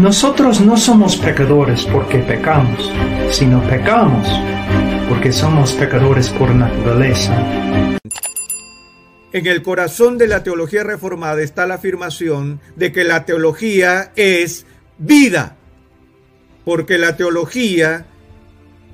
[0.00, 2.92] Nosotros no somos pecadores porque pecamos,
[3.30, 4.28] sino pecamos
[5.08, 7.34] porque somos pecadores por naturaleza.
[9.32, 14.66] En el corazón de la teología reformada está la afirmación de que la teología es
[14.98, 15.56] vida,
[16.66, 18.06] porque la teología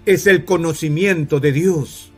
[0.07, 2.13] es el conocimiento de Dios.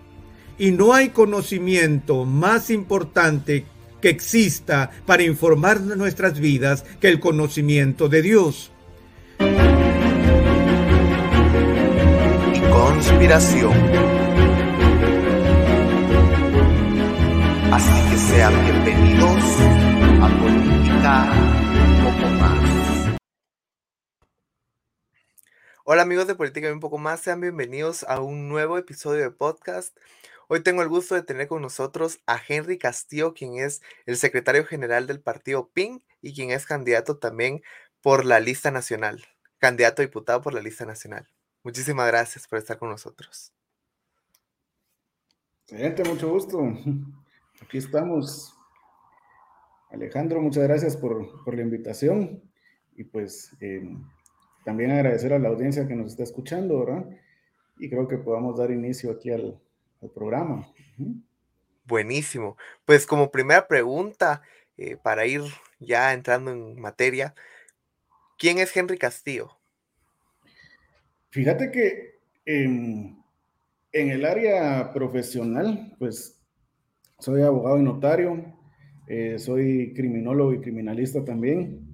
[0.58, 3.64] Y no hay conocimiento más importante
[4.02, 8.70] que exista para informar nuestras vidas que el conocimiento de Dios.
[12.74, 13.72] Conspiración.
[17.72, 19.44] Así que sean bienvenidos
[20.20, 21.32] a Política
[21.86, 23.16] un poco más.
[25.84, 29.96] Hola amigos de Política un poco más, sean bienvenidos a un nuevo episodio de podcast.
[30.48, 34.66] Hoy tengo el gusto de tener con nosotros a Henry Castillo, quien es el secretario
[34.66, 37.62] general del partido PIN y quien es candidato también
[38.02, 39.24] por la lista nacional,
[39.58, 41.28] candidato a diputado por la lista nacional.
[41.64, 43.52] Muchísimas gracias por estar con nosotros.
[45.62, 46.60] Excelente, mucho gusto.
[47.62, 48.54] Aquí estamos.
[49.90, 52.42] Alejandro, muchas gracias por, por la invitación
[52.96, 53.96] y pues eh,
[54.64, 57.08] también agradecer a la audiencia que nos está escuchando, ¿verdad?
[57.78, 59.58] Y creo que podamos dar inicio aquí al,
[60.02, 60.68] al programa.
[61.84, 62.58] Buenísimo.
[62.84, 64.42] Pues como primera pregunta,
[64.76, 65.42] eh, para ir
[65.78, 67.34] ya entrando en materia,
[68.36, 69.56] ¿quién es Henry Castillo?
[71.34, 73.24] Fíjate que en
[73.92, 76.40] el área profesional, pues
[77.18, 78.54] soy abogado y notario,
[79.08, 81.88] eh, soy criminólogo y criminalista también.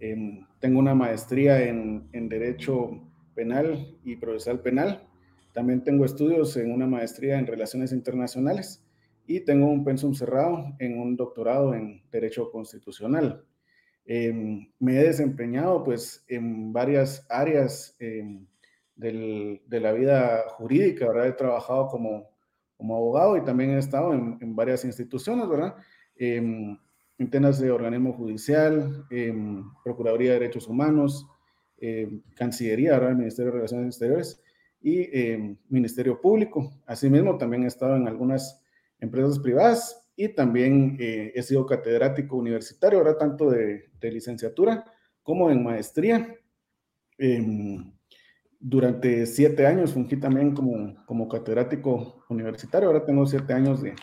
[0.00, 3.00] Em, tengo una maestría en, Derecho
[3.32, 5.06] Penal y Procesal Penal.
[5.54, 8.84] También tengo estudios en una maestría en Relaciones Internacionales
[9.24, 13.44] y tengo un pensum cerrado en un doctorado en Derecho Constitucional.
[14.04, 18.48] Em, me he desempeñado pues en varias áreas em,
[19.00, 21.28] de la vida jurídica, ¿verdad?
[21.28, 22.30] He trabajado como,
[22.76, 25.76] como abogado y también he estado en, varias instituciones, ¿verdad?
[26.16, 26.78] Em,
[27.18, 31.26] en temas de organismo judicial, em, Procuraduría de Derechos Humanos,
[31.78, 33.10] em, Cancillería, ¿verdad?
[33.10, 34.42] El Ministerio de Relaciones Exteriores
[34.82, 35.08] y
[35.68, 36.72] Ministerio Público.
[36.86, 38.62] Asimismo, también he estado en algunas
[38.98, 43.18] empresas privadas y también eh, he sido catedrático universitario, ¿verdad?
[43.18, 44.84] Tanto de licenciatura
[45.22, 46.36] como en maestría.
[48.62, 53.94] Durante siete años fungí también como, como catedrático universitario, ahora tengo siete años de,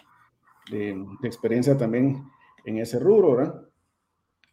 [0.72, 2.24] de- de experiencia también
[2.66, 3.62] en ese rubro, ¿verdad?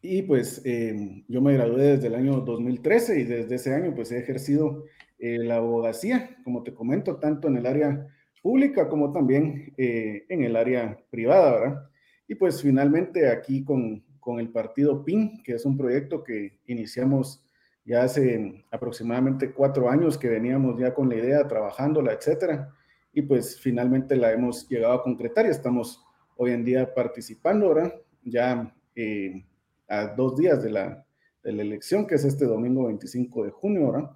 [0.03, 4.13] Y pues eh, yo me gradué desde el año 2013 y desde ese año pues
[4.13, 4.85] he ejercido
[5.19, 8.07] eh, la abogacía, como te comento, tanto en el área
[8.43, 11.91] pública como también eh, en el área privada, ¿verdad?
[12.29, 17.44] Y pues finalmente aquí con, con el partido PIN, que es un proyecto que iniciamos
[17.85, 22.73] ya hace aproximadamente cuatro años que veníamos ya con la idea, trabajándola, etcétera,
[23.13, 26.05] y pues finalmente la hemos llegado a concretar y estamos
[26.37, 27.95] hoy en día participando, ¿verdad?
[28.25, 29.45] Ya eh,
[29.89, 31.07] a dos días de la,
[31.43, 34.11] de la elección, que es este domingo 25 de junio, ¿verdad?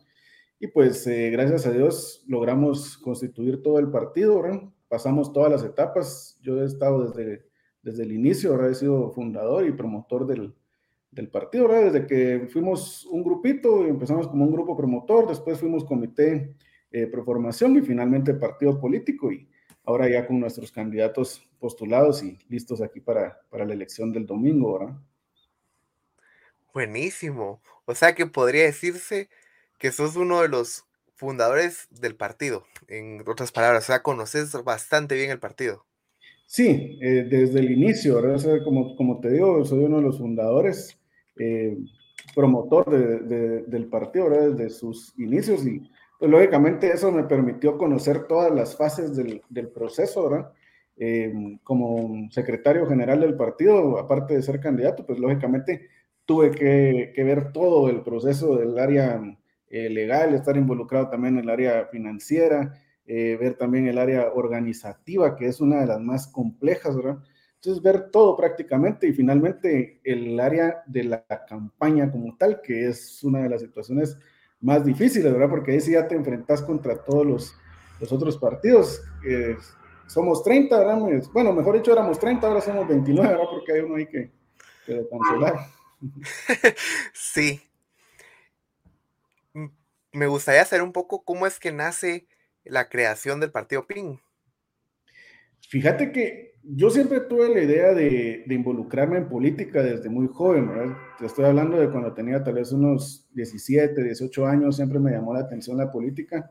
[0.58, 4.62] Y pues eh, gracias a Dios logramos constituir todo el partido, ¿verdad?
[4.88, 7.44] Pasamos todas las etapas, yo he estado desde,
[7.82, 8.70] desde el inicio, ¿verdad?
[8.70, 10.54] He sido fundador y promotor del,
[11.18, 11.92] del partido, ¿verdad?
[11.92, 16.54] Desde que fuimos un grupito, empezamos como un grupo promotor, después fuimos comité
[16.92, 19.48] eh, proformación y finalmente partido político y
[19.82, 24.78] ahora ya con nuestros candidatos postulados y listos aquí para, para la elección del domingo,
[24.78, 24.96] ¿verdad?
[26.72, 27.60] Buenísimo.
[27.84, 29.28] O sea que podría decirse
[29.76, 30.84] que sos uno de los
[31.16, 35.84] fundadores del partido, en otras palabras, o sea, conoces bastante bien el partido.
[36.46, 38.36] Sí, eh, desde el inicio, ¿verdad?
[38.36, 40.97] O sea, como, como te digo, soy uno de los fundadores,
[41.38, 41.76] eh,
[42.34, 44.50] promotor de- de- del partido, ¿verdad?
[44.52, 45.80] Desde sus inicios y
[46.18, 49.42] pues lógicamente eso me permitió conocer todas las fases del,
[49.72, 50.52] proceso, ¿verdad?
[50.96, 51.32] Eh,
[51.62, 55.86] como secretario general del partido, aparte de ser candidato, pues lógicamente
[56.26, 59.20] tuve que, ver todo el proceso del área
[59.70, 62.74] eh, legal, estar involucrado también en el área financiera,
[63.06, 66.94] ver también el área organizativa, que es una de las más complejas.
[67.60, 73.24] Entonces, ver todo prácticamente y finalmente el área de la campaña como tal, que es
[73.24, 74.16] una de las situaciones
[74.60, 75.50] más difíciles, ¿verdad?
[75.50, 77.54] Porque ahí sí ya te enfrentas contra todos los,
[77.98, 79.02] los otros partidos.
[79.26, 79.56] Eh,
[80.06, 81.22] somos 30, ¿verdad?
[81.32, 83.44] Bueno, mejor dicho, éramos 30, ahora somos 29, ¿verdad?
[83.50, 84.30] Porque hay uno ahí que,
[84.86, 85.56] que cancelar.
[87.12, 87.60] sí.
[90.12, 92.28] Me gustaría saber un poco cómo es que nace
[92.62, 94.20] la creación del partido PIN.
[95.68, 100.66] Fíjate que yo siempre tuve la idea de, de, involucrarme en política desde muy joven,
[100.66, 100.96] ¿verdad?
[101.18, 105.34] Te estoy hablando de cuando tenía tal vez unos 17, 18 años, siempre me llamó
[105.34, 106.50] la atención la política.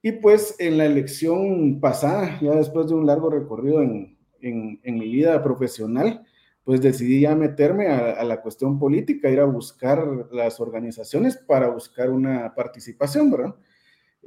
[0.00, 4.98] Y pues en la elección pasada, ya después de un largo recorrido en, en, en
[4.98, 6.24] mi vida profesional,
[6.64, 11.68] pues decidí ya meterme a, a, la cuestión política, ir a buscar las organizaciones para
[11.68, 13.54] buscar una participación, ¿verdad?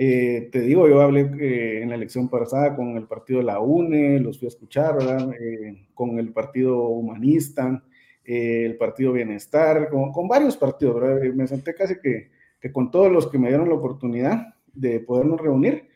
[0.04, 3.60] Eh, te digo, yo hablé eh, en la elección pasada con el partido de la
[3.60, 4.98] UNE, los fui a escuchar.
[5.40, 7.84] Eh, con el partido humanista,
[8.26, 11.22] eh, el partido Bienestar, con, con, varios partidos, ¿verdad?
[11.36, 15.40] Me senté casi que, que con todos los que me dieron la oportunidad de podernos
[15.40, 15.88] reunir.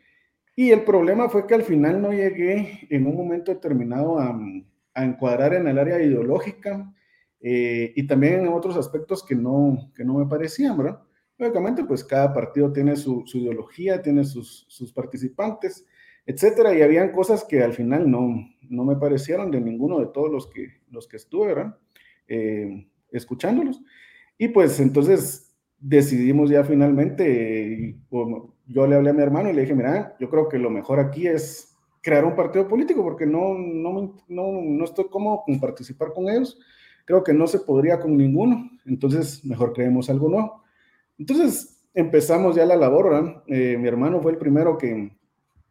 [0.56, 4.40] Y el problema fue que al final no llegué en un momento determinado a,
[4.94, 6.94] a encuadrar en el área ideológica
[7.40, 11.02] eh, y también en otros aspectos que no, que no me parecían, ¿verdad?
[11.38, 15.86] Lógicamente, pues cada partido tiene su, su ideología, tiene sus, sus, participantes,
[16.26, 20.32] etcétera, y habían cosas que al final no, no me parecieron de ninguno de todos
[20.32, 21.78] los que, los que estuve, ¿verdad?
[22.28, 23.82] Eh, escuchándolos.
[24.38, 28.02] Y pues entonces decidimos ya finalmente, y,
[28.68, 31.00] yo le hablé a mi hermano y le dije, mira, yo creo que lo mejor
[31.00, 36.14] aquí es crear un partido político porque no, no, no, no estoy cómodo con participar
[36.14, 36.60] con ellos.
[37.06, 40.65] Creo que no se podría con ninguno, entonces mejor creemos algo nuevo.
[41.18, 45.16] Entonces empezamos ya la labor, eh, mi hermano fue el primero que,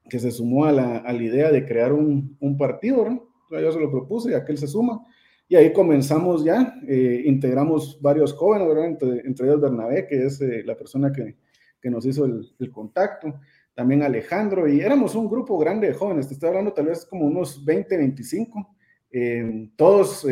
[0.08, 3.34] que se sumó a la, a la, idea de crear un, un partido, ¿no?
[3.50, 5.04] yo se lo propuse y aquel se suma.
[5.46, 8.86] Y ahí comenzamos ya, eh, integramos varios jóvenes, ¿verdad?
[8.86, 11.36] Entre, entre, ellos Bernabé, que es eh, la persona que,
[11.80, 13.40] que nos hizo el, el, contacto,
[13.74, 17.26] también Alejandro, y éramos un grupo grande de jóvenes, te estoy hablando tal vez como
[17.26, 18.76] unos 20, 25,
[19.12, 20.24] eh, todos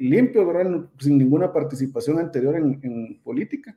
[0.00, 0.90] limpios, ¿verdad?
[0.98, 3.74] Sin ninguna participación anterior en, en política.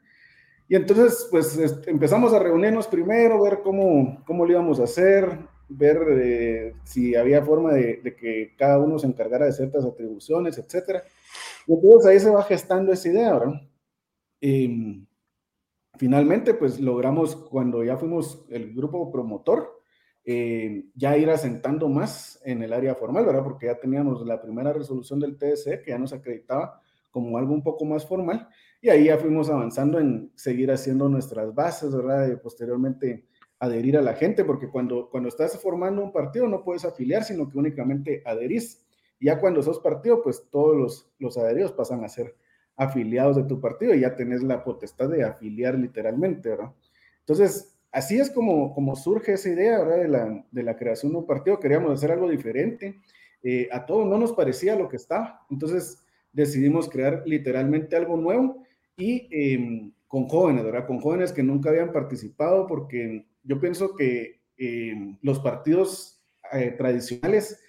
[0.67, 5.37] Y entonces, pues empezamos a reunirnos primero, ver cómo, cómo lo íbamos a hacer,
[5.69, 10.57] ver eh, si había forma de, de, que cada uno se encargara de ciertas atribuciones,
[10.57, 11.03] etcétera.
[11.67, 13.61] Y entonces ahí se va gestando esa idea, ¿verdad?
[14.41, 15.05] Y
[15.97, 19.81] finalmente, pues logramos, cuando ya fuimos el grupo promotor,
[20.27, 23.43] eh, ya ir asentando más en el área formal, ¿verdad?
[23.43, 26.81] Porque ya teníamos la primera resolución del TSE que ya nos acreditaba
[27.11, 28.49] como algo un poco más formal,
[28.85, 32.29] y ahí ya fuimos avanzando en seguir haciendo nuestras bases, ¿verdad?
[32.31, 33.25] Y posteriormente
[33.57, 37.49] adherir a la gente, porque cuando, cuando estás formando un partido no puedes afiliar, sino
[37.49, 38.85] que únicamente adherís.
[39.19, 42.35] Ya cuando sos partido, pues todos los, los adheridos pasan a ser
[42.75, 46.71] afiliados de tu partido y ya tenés la potestad de afiliar literalmente, ¿verdad?
[47.21, 49.97] Entonces, así es como, como surge esa idea, ¿verdad?
[49.97, 51.59] De la, de la creación de un partido.
[51.59, 52.99] Queríamos hacer algo diferente.
[53.41, 55.43] Eh, a todos no nos parecía lo que estaba.
[55.49, 58.63] Entonces, decidimos crear literalmente algo nuevo
[58.97, 60.87] y eh, con jóvenes, ¿verdad?
[60.87, 67.59] Con jóvenes que nunca habían participado, porque yo pienso que eh, los partidos eh, tradicionales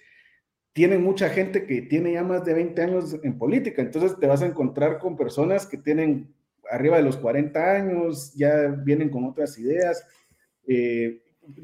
[0.73, 4.41] tienen mucha gente que tiene ya más de 20 años en política, entonces te vas
[4.41, 6.33] a encontrar con personas que tienen
[6.69, 10.05] arriba de los 40 años, ya vienen con otras ideas,
[10.67, 11.23] eh,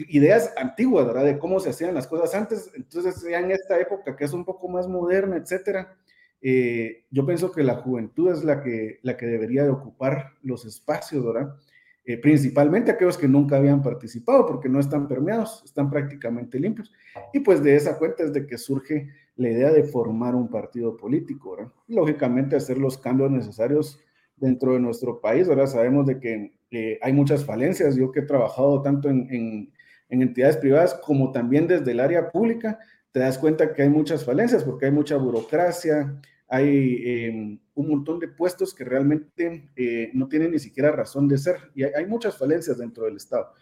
[0.09, 1.25] ideas antiguas, ¿verdad?
[1.25, 4.45] De cómo se hacían las cosas antes, entonces ya en esta época que es un
[4.45, 5.95] poco más moderna, etcétera,
[6.45, 10.65] eh, yo pienso que la juventud es la que, la que debería de ocupar los
[10.65, 11.55] espacios, ¿verdad?
[12.03, 16.91] Eh, principalmente aquellos que nunca habían participado porque no están permeados, están prácticamente limpios.
[17.31, 19.07] Y pues de esa cuenta es de que surge
[19.37, 21.71] la idea de formar un partido político, ¿verdad?
[21.87, 24.01] Lógicamente hacer los cambios necesarios
[24.35, 25.67] dentro de nuestro país, ¿verdad?
[25.67, 29.71] Sabemos de que eh, hay muchas falencias, yo que he trabajado tanto en, en,
[30.09, 32.79] en entidades privadas como también desde el área pública,
[33.13, 36.19] te das cuenta que hay muchas falencias porque hay mucha burocracia,
[36.53, 41.39] hay eh, un montón de puestos que realmente eh, no tienen ni siquiera razón de
[41.39, 43.53] ser y hay, hay, muchas falencias dentro del Estado.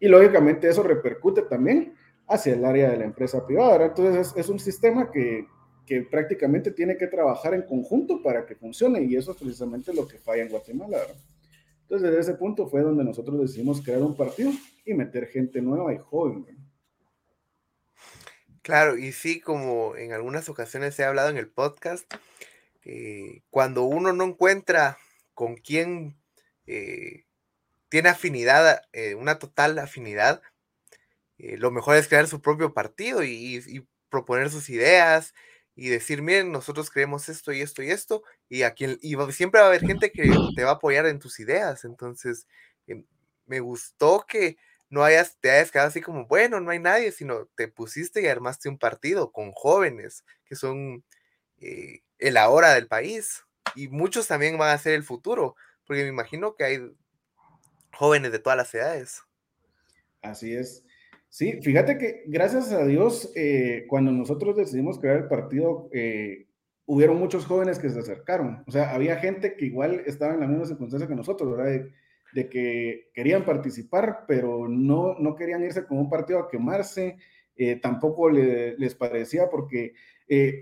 [0.00, 1.92] Y lógicamente eso repercute también
[2.26, 3.84] hacia el área de la empresa privada.
[3.84, 5.46] Entonces es, es un sistema que,
[5.84, 10.08] que, prácticamente tiene que trabajar en conjunto para que funcione y eso es precisamente lo
[10.08, 10.96] que falla en Guatemala.
[10.96, 11.16] ¿verdad?
[11.82, 14.52] Entonces, desde ese punto fue donde nosotros decidimos crear un partido
[14.86, 16.46] y meter gente nueva y joven.
[18.62, 22.12] Claro, y sí, como en algunas ocasiones he hablado en el podcast,
[22.84, 24.98] eh, cuando uno no encuentra
[25.34, 26.16] con quién
[26.66, 27.24] eh,
[27.88, 30.42] tiene afinidad, eh, una total afinidad,
[31.38, 35.34] lo mejor es crear su propio partido y, proponer sus ideas
[35.76, 39.66] y decir, miren, nosotros creemos esto y esto y esto, y, aquí, y siempre va
[39.66, 41.84] a haber gente que te va a apoyar en tus ideas.
[41.84, 42.48] Entonces,
[42.86, 43.04] em,
[43.46, 44.56] me gustó que
[44.90, 48.26] no hayas, te hayas quedado así como, bueno, no hay nadie, sino te pusiste y
[48.26, 51.04] armaste un partido con jóvenes que son
[51.60, 53.44] eh, el ahora del país.
[53.74, 55.54] Y muchos también van a ser el futuro,
[55.86, 56.80] porque me imagino que hay
[57.92, 59.22] jóvenes de todas las edades.
[60.22, 60.84] Así es.
[61.28, 66.46] Sí, fíjate que gracias a Dios, eh, cuando nosotros decidimos crear el partido, eh,
[66.86, 68.64] hubieron muchos jóvenes que se acercaron.
[68.66, 71.86] O sea, había gente que igual estaba en la misma circunstancia que nosotros, ¿verdad?
[72.32, 77.16] De, que querían participar, pero no, no querían irse con un partido a quemarse.
[77.56, 79.94] Eh, tampoco les parecía, porque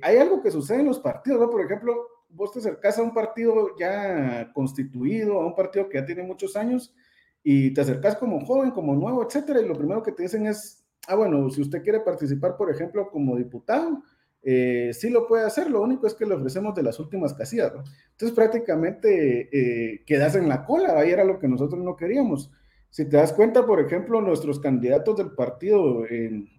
[0.02, 1.50] hay algo que sucede en los partidos, ¿no?
[1.50, 1.94] Por ejemplo,
[2.28, 6.56] vos te acercás a un partido ya constituido, a un partido que ya tiene muchos
[6.56, 6.94] años,
[7.42, 10.84] y te acercas como joven, como nuevo, etcétera, y lo primero que te dicen es,
[11.06, 14.02] ah, bueno, si usted quiere participar, por ejemplo, como diputado,
[14.48, 17.74] eh, sí lo puede hacer, lo único es que le ofrecemos de las últimas casillas,
[17.74, 17.82] ¿no?
[18.12, 22.52] Entonces prácticamente eh, quedas en la cola, ahí era lo que nosotros no queríamos.
[22.90, 26.04] Si te das cuenta, por ejemplo, nuestros candidatos del partido,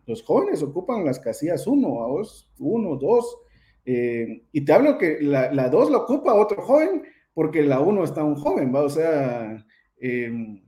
[0.05, 3.37] los jóvenes ocupan las casillas 1, a vos, 1, 2,
[3.85, 7.03] y te hablo que la 2 la ocupa otro joven,
[7.33, 8.81] porque la 1 está un joven, ¿va?
[8.81, 9.65] O sea,
[10.01, 10.61] eh,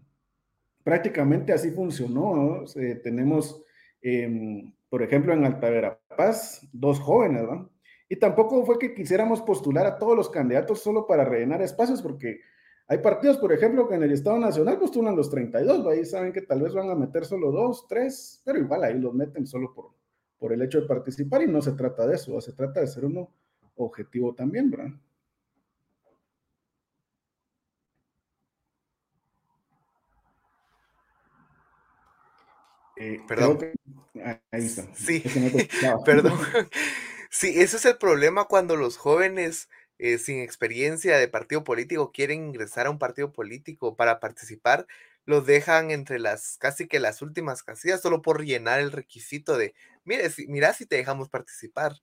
[0.84, 2.64] prácticamente así funcionó.
[3.04, 3.62] tenemos,
[4.02, 7.70] em, por ejemplo, en Alta Paz, dos jóvenes, ¿no?
[8.10, 12.40] Y tampoco fue que quisiéramos postular a todos los candidatos solo para rellenar espacios, porque
[12.88, 16.42] hay partidos, por ejemplo, que en el Estado Nacional postulan los 32, ahí saben que
[16.42, 19.92] tal vez van a meter solo dos, tres, pero igual ahí los meten solo por,
[20.40, 23.06] por el hecho de participar y no se trata de eso, se trata de ser
[23.06, 23.32] uno
[23.76, 24.92] objetivo también, ¿verdad?
[33.00, 33.60] Eh, perdón.
[34.52, 34.94] ahí está.
[34.94, 35.24] Sí,
[36.06, 36.38] perdón.
[37.32, 42.46] Sí, ese es el problema cuando los jóvenes eh, sin experiencia de partido político quieren
[42.48, 44.86] ingresar a un partido político para participar,
[45.26, 49.74] los dejan entre las casi que las últimas casillas solo por llenar el requisito de,
[50.04, 51.94] mire, si, mira si te dejamos participar.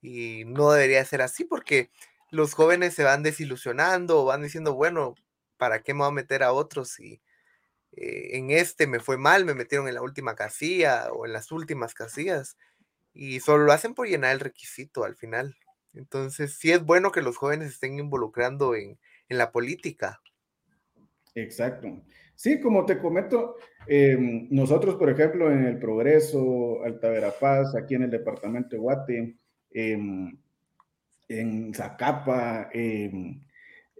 [0.00, 1.90] Y no debería ser así porque
[2.30, 5.14] los jóvenes se van desilusionando o van diciendo, bueno,
[5.56, 7.20] ¿para qué me voy a meter a otros si
[7.92, 11.50] eh, en este me fue mal, me metieron en la última casilla o en las
[11.52, 12.56] últimas casillas
[13.12, 15.56] y solo lo hacen por llenar el requisito al final.
[15.94, 20.20] Entonces, sí es bueno que los jóvenes estén involucrando en, la política.
[21.34, 22.02] Exacto.
[22.34, 28.04] Sí, como te comento, em, nosotros, por ejemplo, en el Progreso, Alta Verapaz, aquí en
[28.04, 29.36] el departamento de Guate,
[29.72, 30.38] em,
[31.28, 33.42] en Zacapa, em,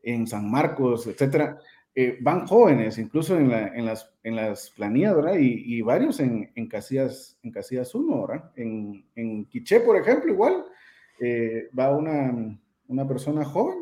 [0.02, 1.58] en San Marcos, etcétera,
[1.94, 5.34] eh, van jóvenes, incluso en, las, en las planillas, ¿verdad?
[5.38, 8.52] Y, varios en, en, casillas, en casillas 1, ¿verdad?
[8.56, 10.64] En, en Quiché, por ejemplo, igual,
[11.20, 13.78] eh, va una, una, persona joven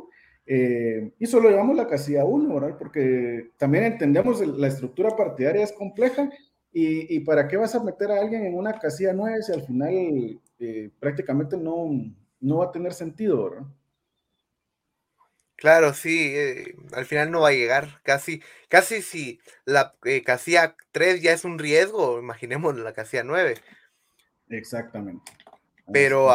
[0.47, 2.79] eh, y solo llevamos la casilla 1, ¿verdad?
[2.79, 6.31] Porque también entendemos la estructura partidaria es compleja
[6.73, 9.63] y, y, para qué vas a meter a alguien en una casilla 9 si al
[9.63, 10.41] final
[10.99, 11.91] prácticamente no,
[12.41, 13.67] no va a tener sentido, ¿verdad?
[15.57, 18.01] Claro, sí, eh, al final no va a llegar.
[18.03, 23.55] Casi, casi si la eh, casilla 3 ya es un riesgo, imaginemos la casilla 9.
[24.51, 25.33] Exactamente.
[25.91, 26.31] Pero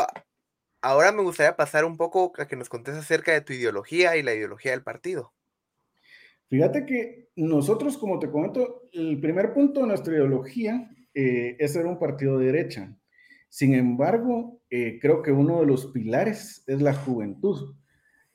[0.82, 4.24] ahora me gustaría pasar un poco a que nos contes acerca de tu ideología y
[4.24, 5.34] la ideología del partido.
[6.50, 11.86] Fíjate que nosotros, como te comento, el primer punto de nuestra ideología eh, es ser
[11.86, 12.98] un partido de derecha.
[13.50, 17.76] Sin embargo, creo que uno de los pilares es la juventud.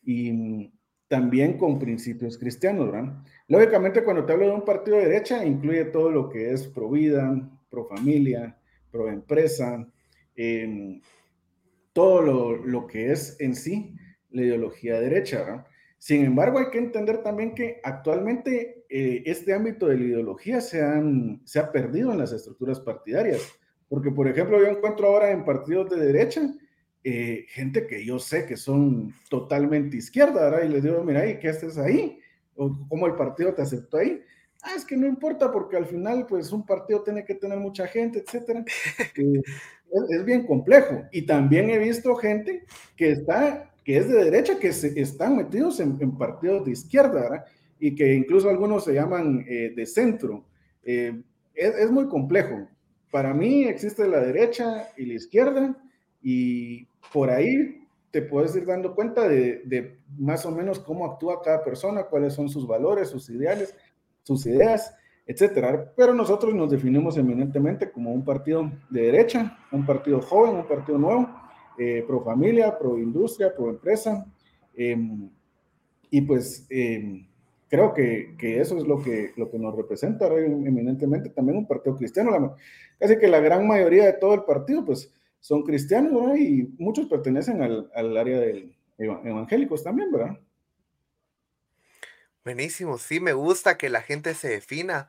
[0.07, 0.73] Y
[1.09, 3.13] también con principios cristianos, ¿verdad?
[3.49, 6.91] Lógicamente, cuando te hablo de un partido de derecha, incluye todo lo que es pro
[6.91, 8.57] vida, pro familia,
[8.91, 9.87] pro empresa,
[10.35, 11.01] em,
[11.93, 12.23] todo
[12.57, 13.95] lo, que es en sí
[14.31, 15.67] la ideología derecha, ¿verdad?
[15.99, 20.81] Sin embargo, hay que entender también que actualmente eh, este ámbito de la ideología se,
[21.45, 23.41] se ha perdido en las estructuras partidarias,
[23.89, 26.53] porque, por ejemplo, yo encuentro ahora en partidos de derecha
[27.09, 30.65] eh, gente que yo sé que son totalmente izquierda, ¿verdad?
[30.65, 32.19] Y les digo, mira, ¿y qué haces ahí?
[32.57, 34.21] ¿O cómo el partido te aceptó ahí?
[34.61, 37.87] Ah, es que no importa porque al final, pues un partido tiene que tener mucha
[37.87, 38.65] gente, etcétera.
[39.89, 41.05] Eh, es, bien complejo.
[41.13, 42.65] Y también he visto gente
[42.97, 47.45] que está, que es de derecha, que se, están metidos en, partidos de izquierda, ¿verdad?
[47.79, 50.45] y que incluso algunos se llaman eh, de centro.
[50.83, 51.23] Eh,
[51.55, 52.67] es, es, muy complejo.
[53.13, 55.77] Para mí existe la derecha y la izquierda
[56.29, 61.41] y por ahí te puedes ir dando cuenta de, de más o menos cómo actúa
[61.41, 63.77] cada persona, cuáles son sus valores, sus ideales,
[64.25, 64.93] sus ideas,
[65.25, 65.93] etcétera.
[65.97, 70.99] Pero nosotros nos definimos eminentemente como un partido de derecha, un partido joven, un partido
[70.99, 71.31] nuevo,
[71.79, 74.27] eh, pro familia, pro industria, pro empresa.
[74.75, 74.99] Eh,
[76.11, 77.25] y pues eh,
[77.69, 81.95] creo que, que, eso es lo que, lo que nos representa eminentemente también un partido
[81.95, 82.33] cristiano.
[82.33, 82.53] La,
[82.99, 85.13] casi que la gran mayoría de todo el partido, pues
[85.47, 86.35] son cristianos, ¿verdad?
[86.41, 90.41] Y muchos pertenecen al, al área de evangélicos también, ¿verdad?
[92.45, 95.07] Buenísimo, sí, me gusta que la gente se defina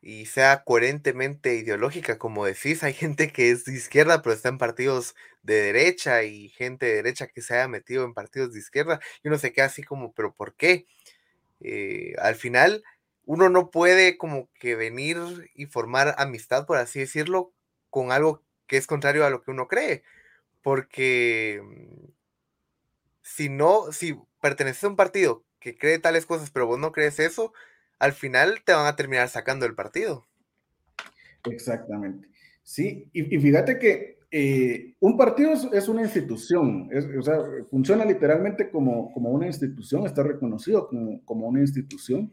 [0.00, 4.58] y sea coherentemente ideológica, como decís, hay gente que es de izquierda, pero está en
[4.58, 9.00] partidos de derecha y gente de derecha que se haya metido en partidos de izquierda,
[9.24, 10.86] y uno se queda así como, pero ¿por qué?
[11.58, 12.84] Eh, al final,
[13.24, 15.18] uno no puede como que venir
[15.56, 17.52] y formar amistad, por así decirlo,
[17.90, 20.04] con algo que es contrario a lo que uno cree,
[20.62, 22.04] porque mm,
[23.20, 27.18] si no, si perteneces a un partido que cree tales cosas, pero vos no crees
[27.18, 27.52] eso,
[27.98, 30.28] al final te van a terminar sacando el partido.
[31.50, 32.28] Exactamente.
[32.62, 38.04] Sí, y, fíjate que eh, un partido es, es una institución, es, o sea, funciona
[38.04, 42.32] literalmente como, como, una institución, está reconocido como, como una institución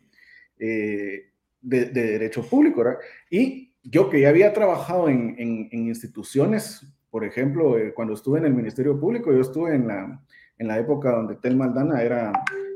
[0.59, 2.99] eh, de, de, derecho público, ¿verdad?
[3.31, 8.53] Y yo que ya había trabajado en, instituciones, por ejemplo, eh, cuando estuve en el
[8.53, 12.33] Ministerio Público, yo estuve en la, época donde Tel Maldana era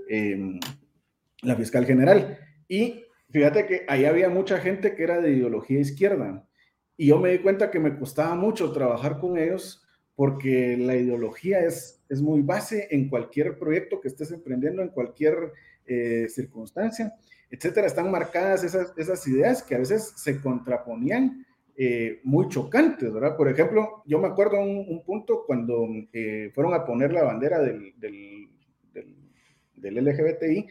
[0.08, 0.60] eh,
[1.42, 2.40] la fiscal general.
[2.68, 6.48] Y fíjate que ahí había mucha gente que era de ideología izquierda.
[6.96, 11.60] Y yo me di cuenta que me costaba mucho trabajar con ellos porque la ideología
[11.60, 15.52] es, es muy base en cualquier proyecto que estés emprendiendo, en cualquier
[15.86, 17.14] eh, circunstancia,
[17.52, 17.86] etcétera.
[17.86, 23.36] Están marcadas esas, esas ideas que a veces se contraponían eh, muy chocantes, ¿verdad?
[23.38, 27.60] Por ejemplo, yo me acuerdo un, un punto cuando eh, fueron a poner la bandera
[27.60, 28.50] del, del,
[29.76, 30.68] del LGBTI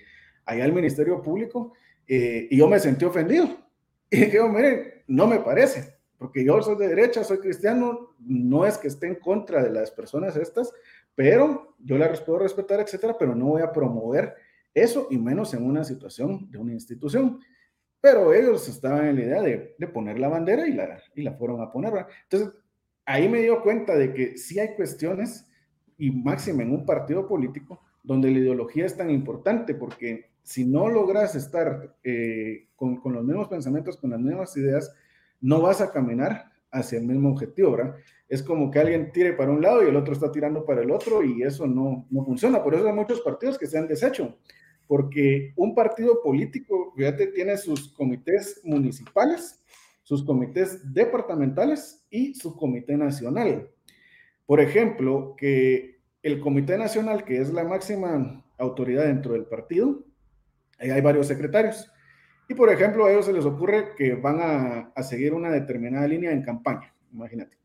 [0.47, 1.75] allá al Ministerio Público
[2.07, 3.49] eh, y yo me sentí ofendido.
[4.13, 8.77] Y dije, mire, no me parece, porque yo soy de derecha, soy cristiano, no es
[8.77, 10.73] que esté en contra de las personas estas,
[11.15, 14.35] pero yo las puedo respetar, etcétera, pero no voy a promover
[14.75, 17.41] eso y menos en una situación de una institución.
[18.01, 21.61] Pero ellos estaban en la idea de, poner la bandera y la, y la fueron
[21.61, 21.93] a poner.
[22.23, 22.51] Entonces,
[23.05, 25.47] ahí me dio cuenta de que sí hay cuestiones,
[25.99, 30.89] y máximo en un partido político, donde la ideología es tan importante, porque si no
[30.89, 34.95] logras estar eh, con, con, los mismos pensamientos, con las mismas ideas,
[35.43, 37.97] no vas a caminar hacia el mismo objetivo, ¿verdad?
[38.29, 40.91] Es como que alguien tire para un lado y el otro está tirando para el
[40.91, 42.63] otro y eso no, no funciona.
[42.63, 44.39] Por eso hay muchos partidos que se han deshecho,
[44.87, 49.65] porque un partido político, fíjate, tiene sus comités municipales,
[50.03, 53.69] sus comités departamentales y su comité nacional.
[54.47, 60.05] Por ejemplo, que el Comité Nacional, que es la máxima autoridad dentro del partido,
[60.79, 61.91] ahí hay varios secretarios.
[62.51, 66.09] Y por ejemplo, a ellos se les ocurre que van a, a, seguir una determinada
[66.09, 67.57] línea en campaña, imagínate.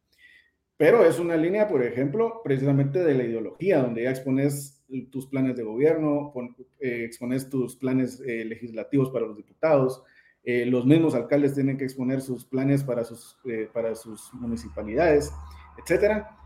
[0.77, 5.55] Pero es una línea, por ejemplo, precisamente de la ideología, donde ya expones tus planes
[5.55, 6.31] de gobierno,
[6.79, 10.03] eh, expones tus planes eh, legislativos para los diputados,
[10.43, 13.39] eh, los mismos alcaldes tienen que exponer sus planes para sus,
[13.73, 15.33] para sus municipalidades,
[15.81, 16.37] etcétera.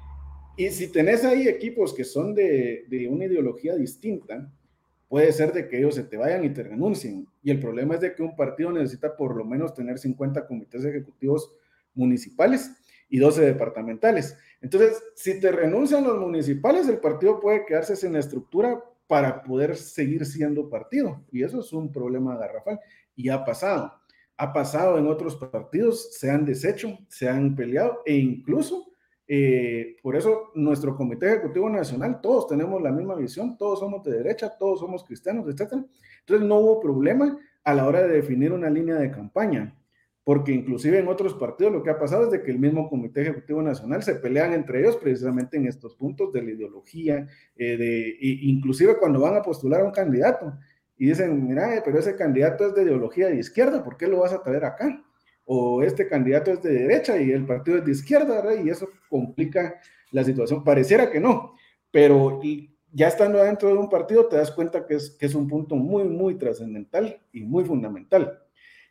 [0.55, 4.49] Y si tenés ahí equipos que son de, de, una ideología distinta,
[5.09, 7.27] puede ser de que ellos se te vayan y te renuncien.
[7.41, 10.85] Y el problema es de que un partido necesita por lo menos tener 50 comités
[10.85, 11.51] ejecutivos
[11.95, 12.71] municipales
[13.09, 14.37] y 12 departamentales.
[14.61, 20.25] Entonces, si te renuncian los municipales, el partido puede quedarse sin estructura para poder seguir
[20.27, 21.25] siendo partido.
[21.31, 22.79] Y eso es un problema garrafal.
[23.15, 23.91] Y ha pasado.
[24.37, 28.93] Ha pasado en otros partidos, se han deshecho, se han peleado e incluso
[29.31, 34.17] eh, por eso nuestro Comité Ejecutivo Nacional, todos tenemos la misma visión, todos somos de
[34.17, 35.73] derecha, todos somos cristianos, etc.
[36.21, 39.77] Entonces no hubo problema a la hora de definir una línea de campaña,
[40.23, 43.21] porque inclusive en otros partidos lo que ha pasado es de que el mismo Comité
[43.21, 48.17] Ejecutivo Nacional se pelean entre ellos precisamente en estos puntos de la ideología, eh, de,
[48.19, 50.57] inclusive cuando van a postular a un candidato
[50.97, 54.33] y dicen, mira, pero ese candidato es de ideología de izquierda, ¿por qué lo vas
[54.33, 55.03] a traer acá?
[55.51, 58.63] O este candidato es de derecha y el partido es de izquierda, ¿verdad?
[58.63, 59.81] Y eso complica
[60.11, 60.63] la situación.
[60.63, 61.55] Pareciera que no,
[61.89, 62.39] pero
[62.91, 65.75] ya estando dentro de un partido te das cuenta que es, que es un punto
[65.75, 68.37] muy, muy trascendental y muy fundamental.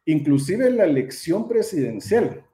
[0.04, 2.44] Inclusive la elección presidencial,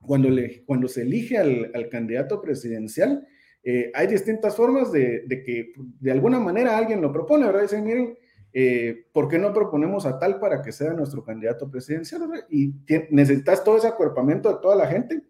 [0.00, 3.28] cuando, le, cuando se elige al, al candidato presidencial,
[3.64, 7.62] eh, hay distintas formas de, de, que de alguna manera alguien lo propone, ¿verdad?
[7.62, 8.16] Dicen, miren,
[8.52, 12.22] eh, ¿por qué no proponemos a tal para que sea nuestro candidato presidencial?
[12.50, 12.74] Y
[13.10, 15.22] necesitas todo ese acuerpamiento de toda la gente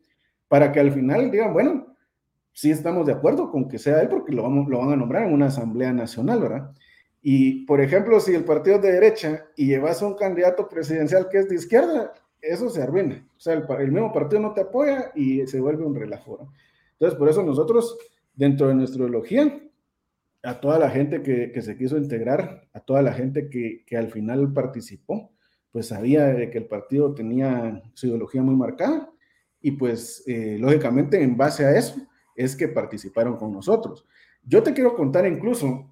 [0.49, 1.97] para que al final digan, bueno,
[2.53, 5.25] sí estamos de acuerdo con que sea él porque lo, vamos, lo van a nombrar
[5.25, 6.73] en una asamblea nacional, ¿verdad?
[7.23, 11.29] Y, por ejemplo, si el partido es de derecha y llevas a un candidato presidencial
[11.31, 13.25] que es de izquierda, eso se arruina.
[13.37, 16.51] O sea, el, mismo partido no te apoya y se vuelve un relajo.
[16.95, 17.97] Entonces, por eso nosotros,
[18.35, 19.57] dentro de nuestra ideología,
[20.43, 24.53] a toda la gente que, se quiso integrar, a toda la gente que, al final
[24.53, 25.33] participó,
[25.71, 29.11] pues sabía que el partido tenía su ideología muy marcada
[29.61, 31.97] y pues eh, lógicamente en base a eso
[32.37, 34.05] es que participaron con nosotros.
[34.45, 35.89] Yo te quiero contar incluso,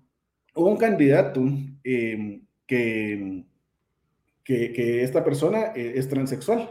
[0.55, 1.41] un candidato
[1.85, 3.45] em, que,
[4.45, 6.69] que, esta persona eh, es transexual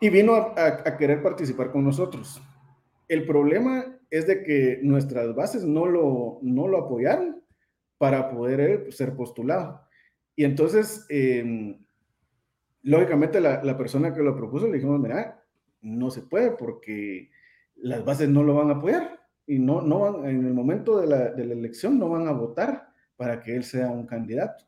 [0.00, 2.42] y vino a, querer participar con nosotros.
[3.08, 7.42] El problema es de que nuestras bases no lo, no lo apoyaron
[7.98, 9.80] para poder ser postulado.
[10.34, 11.84] Y entonces, em,
[12.82, 15.42] lógicamente, la, la, persona que lo propuso le dijimos, mira,
[15.80, 17.30] no se puede porque
[17.76, 21.06] las bases no lo van a apoyar y no, no van, en el momento de
[21.06, 24.64] la, de la elección no van a votar para que él sea un candidato.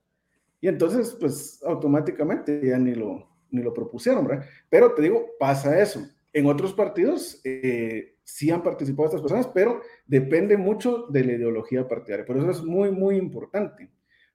[0.60, 4.46] Y entonces, pues automáticamente ya ni lo, ni lo propusieron, ¿verdad?
[4.68, 6.06] Pero te digo, pasa eso.
[6.32, 11.88] En otros partidos eh, sí han participado estas personas, pero depende mucho de la ideología
[11.88, 12.26] partidaria.
[12.26, 13.90] Por eso es muy, muy importante,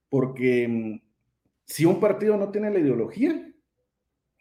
[0.10, 1.00] porque mm,
[1.64, 3.54] si un partido no tiene la ideología,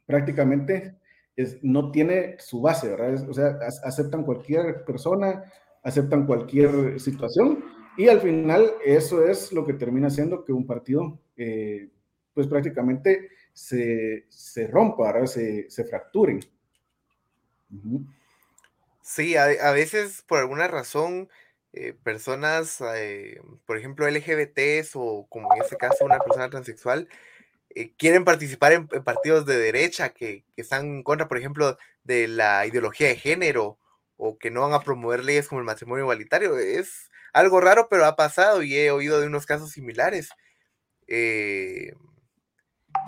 [0.07, 0.97] prácticamente
[1.37, 3.29] es, no tiene su base, ¿verdad?
[3.29, 5.45] o sea, aceptan cualquier persona,
[5.83, 7.63] aceptan cualquier situación
[7.99, 11.91] y al final eso es lo que termina siendo que un partido, eh,
[12.33, 16.41] pues prácticamente se, se rompa, Se, se fracture.
[19.03, 21.29] Sí, a, veces por alguna razón
[21.73, 27.09] eh, personas, eh, por ejemplo LGBTs o como en este caso una persona transexual,
[27.99, 32.67] quieren participar en, partidos de derecha que, que, están en contra, por ejemplo, de la
[32.67, 33.79] ideología de género
[34.17, 36.59] o que no van a promover leyes como el matrimonio igualitario.
[36.59, 40.31] Es, algo raro, pero ha pasado y he oído de unos casos similares.
[41.07, 41.95] Eh,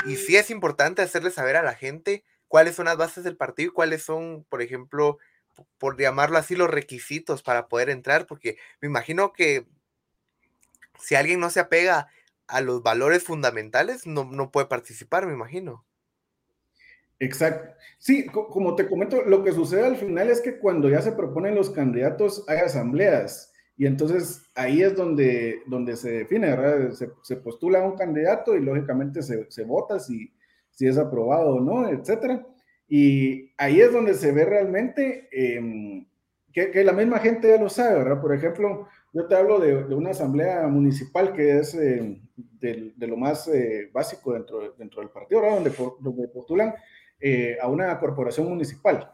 [0.06, 3.70] y sí es importante hacerle saber a la gente cuáles son las bases del partido
[3.70, 5.18] y cuáles son, por ejemplo,
[5.78, 9.66] por llamarlo así, los requisitos para poder entrar, porque me imagino que
[11.00, 12.08] si alguien no se apega
[12.46, 15.84] a los valores fundamentales, no, no puede participar, me imagino.
[17.18, 17.74] Exacto.
[17.98, 21.54] Sí, como te comento, lo que sucede al final es que cuando ya se proponen
[21.54, 26.92] los candidatos hay asambleas y entonces ahí es donde, donde se define, ¿verdad?
[27.22, 30.32] Se, postula un candidato y lógicamente se, se, vota si,
[30.70, 32.46] si es aprobado o no, etcétera.
[32.88, 36.06] Y ahí es donde se ve realmente em,
[36.52, 38.20] que, que, la misma gente ya lo sabe, ¿verdad?
[38.20, 43.06] Por ejemplo, yo te hablo de, de una asamblea municipal que es eh, de, de,
[43.06, 45.56] lo más eh, básico dentro, dentro del partido, ¿verdad?
[45.56, 46.74] Donde, donde postulan
[47.20, 49.10] eh, a una corporación municipal.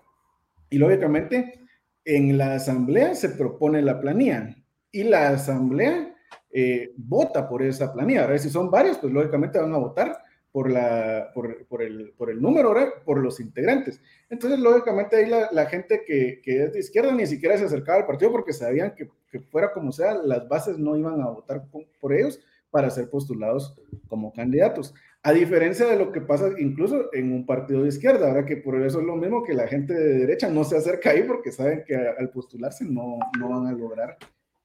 [0.69, 1.61] Y lógicamente
[2.05, 4.57] en la asamblea se propone la planilla
[4.91, 6.15] y la asamblea
[6.51, 8.27] eh, vota por esa planilla.
[8.27, 10.19] ver Si son varios, pues lógicamente van a votar
[10.53, 11.47] por, la, por,
[11.83, 14.01] el, por el número, por los integrantes.
[14.29, 18.07] Entonces, lógicamente ahí la, gente que, que, es de izquierda ni siquiera se acercaba al
[18.07, 21.65] partido porque sabían que, que fuera como sea, las bases no iban a votar
[22.01, 23.77] por ellos para ser postulados
[24.09, 24.95] como candidatos.
[25.23, 28.81] A diferencia de lo que pasa incluso en un partido de izquierda, ahora que por
[28.83, 31.85] eso es lo mismo que la gente de derecha no se acerca ahí porque saben
[31.87, 34.17] que al postularse no, no van a lograr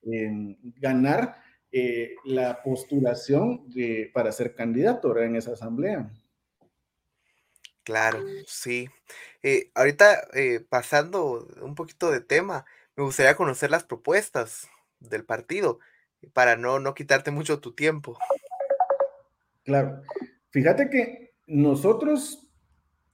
[0.04, 1.36] eh, ganar
[1.72, 6.12] eh, la postulación de, para ser candidato en esa asamblea.
[7.84, 8.90] Claro, sí.
[9.44, 10.28] Eh, ahorita
[10.70, 14.68] pasando un poquito de tema, me gustaría conocer las propuestas
[15.00, 15.80] del partido
[16.34, 18.18] para no, no quitarte mucho tu tiempo.
[19.64, 20.02] Claro.
[20.52, 22.46] Fíjate que nosotros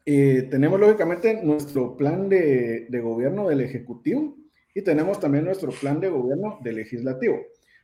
[0.05, 4.35] eh, tenemos lógicamente nuestro plan de, gobierno del Ejecutivo
[4.73, 7.39] y tenemos también nuestro plan de gobierno del Legislativo.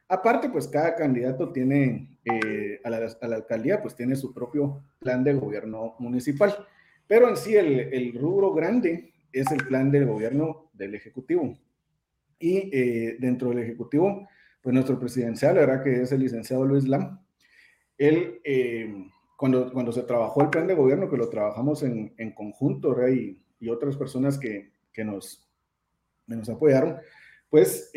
[0.09, 5.33] Aparte, pues cada candidato tiene eh, a, la, alcaldía, pues tiene su propio plan de
[5.33, 6.55] gobierno municipal.
[7.07, 11.57] Pero en sí el, rubro grande es el plan de gobierno del Ejecutivo.
[12.39, 14.27] Y eh, dentro del Ejecutivo,
[14.61, 17.19] pues nuestro presidencial, la verdad que es el licenciado Luis Lam,
[17.97, 18.41] él
[19.37, 23.41] cuando, cuando se trabajó el plan de gobierno, que lo trabajamos en, en conjunto, Rey,
[23.59, 25.47] y otras personas que, que nos,
[26.25, 26.97] nos apoyaron,
[27.49, 27.91] pues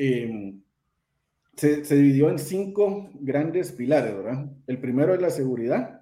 [1.61, 4.47] se, dividió en cinco grandes pilares, ¿verdad?
[4.67, 6.01] El primero es la seguridad,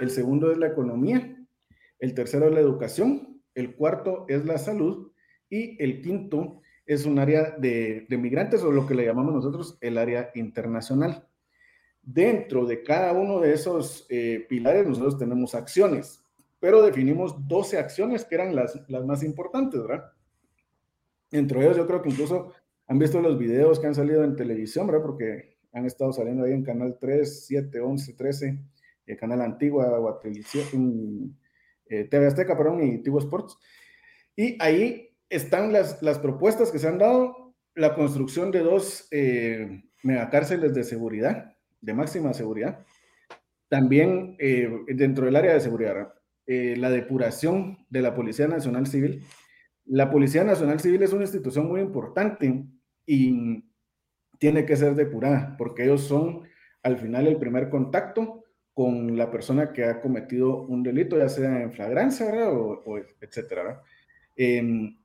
[0.00, 1.36] el segundo es la economía,
[1.98, 5.12] el tercero es la educación, el cuarto es la salud
[5.50, 9.98] y el quinto es un área de, migrantes o lo que le llamamos nosotros el
[9.98, 11.28] área internacional.
[12.02, 16.24] dentro de cada uno de esos eh, pilares nosotros tenemos acciones,
[16.60, 20.12] pero definimos 12 acciones que eran las, las más importantes, ¿verdad?
[21.30, 22.52] Entre ellos yo creo que incluso
[22.86, 25.02] han visto los videos que han salido en televisión, ¿verdad?
[25.02, 28.58] Porque han estado saliendo ahí en Canal 3, 7, 11, 13,
[29.06, 30.20] el Canal Antigua, o
[31.86, 33.56] eh, TV Azteca, perdón, y Tigo Sports.
[34.36, 39.82] Y ahí están las, las propuestas que se han dado, la construcción de dos eh,
[40.02, 42.84] megacárceles de seguridad, de máxima seguridad.
[43.68, 46.14] También eh, dentro del área de seguridad,
[46.46, 49.22] eh, la depuración de la Policía Nacional Civil.
[49.86, 52.64] La Policía Nacional Civil es una institución muy importante
[53.06, 53.64] y
[54.38, 56.42] tiene que ser depurada porque ellos son
[56.82, 61.62] al final el primer contacto con la persona que ha cometido un delito, ya sea
[61.62, 63.82] en flagrancia o, o etcétera.
[64.36, 64.96] Em,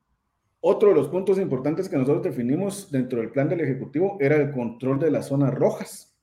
[0.61, 4.51] otro de los puntos importantes que nosotros definimos dentro del plan del Ejecutivo era el
[4.51, 6.17] control de las zonas rojas.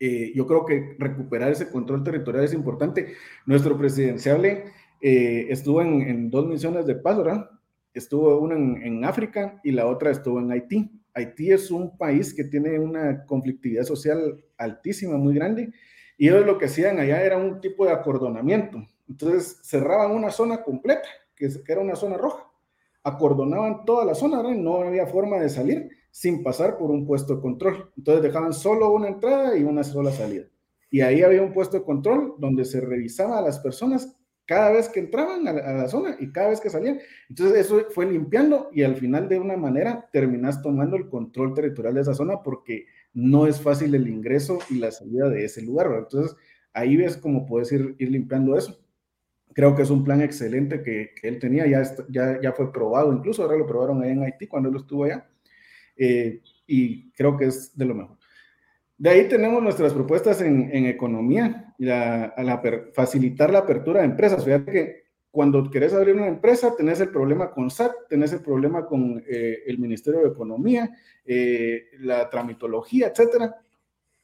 [0.00, 3.14] Eh, yo creo que recuperar ese control territorial es importante.
[3.46, 4.64] Nuestro presidenciable
[5.02, 7.50] eh, estuvo en, dos misiones de paz, ¿verdad?
[7.92, 10.90] Estuvo una en, África y la otra estuvo en Haití.
[11.12, 15.70] Haití es un país que tiene una conflictividad social altísima, muy grande,
[16.16, 18.82] y ellos lo que hacían allá era un tipo de acordonamiento.
[19.06, 22.52] Entonces cerraban una zona completa, que era una zona roja
[23.04, 27.42] acordonaban toda la zona, no había forma de salir sin pasar por un puesto de
[27.42, 27.90] control.
[27.96, 30.44] Entonces dejaban solo una entrada y una sola salida.
[30.90, 34.88] Y ahí había un puesto de control donde se revisaba a las personas cada vez
[34.88, 37.00] que entraban a la, zona y cada vez que salían.
[37.28, 41.94] Entonces eso fue limpiando y al final de una manera terminas tomando el control territorial
[41.94, 45.88] de esa zona porque no es fácil el ingreso y la salida de ese lugar.
[45.96, 46.36] Entonces
[46.72, 48.82] ahí ves cómo puedes ir, ir limpiando eso
[49.52, 53.42] creo que es un plan excelente que, él tenía, ya, ya, ya, fue probado, incluso
[53.42, 55.28] ahora lo probaron ahí en Haití cuando él estuvo allá,
[55.96, 58.18] eh, y creo que es de lo mejor.
[58.96, 64.44] De ahí tenemos nuestras propuestas en, en economía, la, la facilitar la apertura de empresas.
[64.44, 68.86] Fíjate que cuando querés abrir una empresa, tenés el problema con SAT, tenés el problema
[68.86, 70.90] con eh, el Ministerio de Economía,
[71.24, 73.56] eh, la tramitología, etcétera.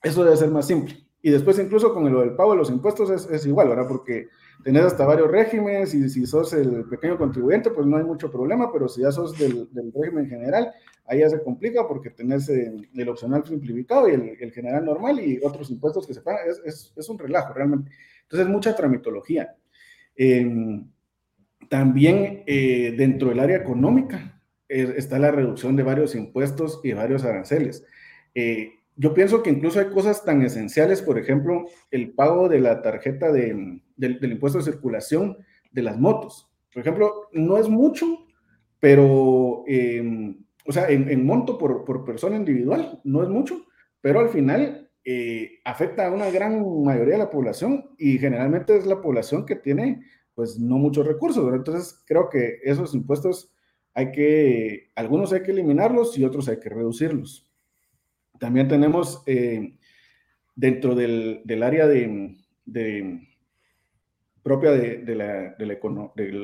[0.03, 0.95] Eso debe ser más simple.
[1.21, 3.89] Y después incluso con lo del pago de los impuestos es, es igual, ¿verdad?
[3.89, 4.29] Porque
[4.63, 8.71] tenés hasta varios regímenes y si sos el pequeño contribuyente, pues no hay mucho problema,
[8.73, 10.73] pero si ya sos del, del régimen general,
[11.09, 15.21] ahí ya se complica porque tenés el, el opcional simplificado y el, el, general normal
[15.21, 17.91] y otros impuestos que se pagan, es, es, es un relajo realmente.
[18.23, 19.57] Entonces, mucha tramitología.
[20.17, 20.83] Eh,
[21.69, 27.25] también eh, dentro del área económica eh, está la reducción de varios impuestos y varios
[27.25, 27.85] aranceles.
[28.35, 32.83] Eh, yo pienso que incluso hay cosas tan esenciales, por ejemplo, el pago de la
[32.83, 35.39] tarjeta de, del, impuesto de circulación
[35.71, 36.51] de las motos.
[36.73, 38.07] Por ejemplo, no es mucho,
[38.81, 40.37] pero, eh,
[40.69, 43.65] o sea, en, monto por, por, persona individual, no es mucho,
[44.03, 48.85] pero al final eh, afecta a una gran mayoría de la población y generalmente es
[48.85, 50.05] la población que tiene,
[50.35, 51.51] pues, no muchos recursos.
[51.55, 53.51] Entonces, creo que esos impuestos
[53.95, 57.51] hay que, algunos hay que eliminarlos y otros hay que reducirlos.
[58.39, 59.75] También tenemos eh,
[60.55, 63.27] dentro del, del, área de, de
[64.43, 65.73] propia de, de, la,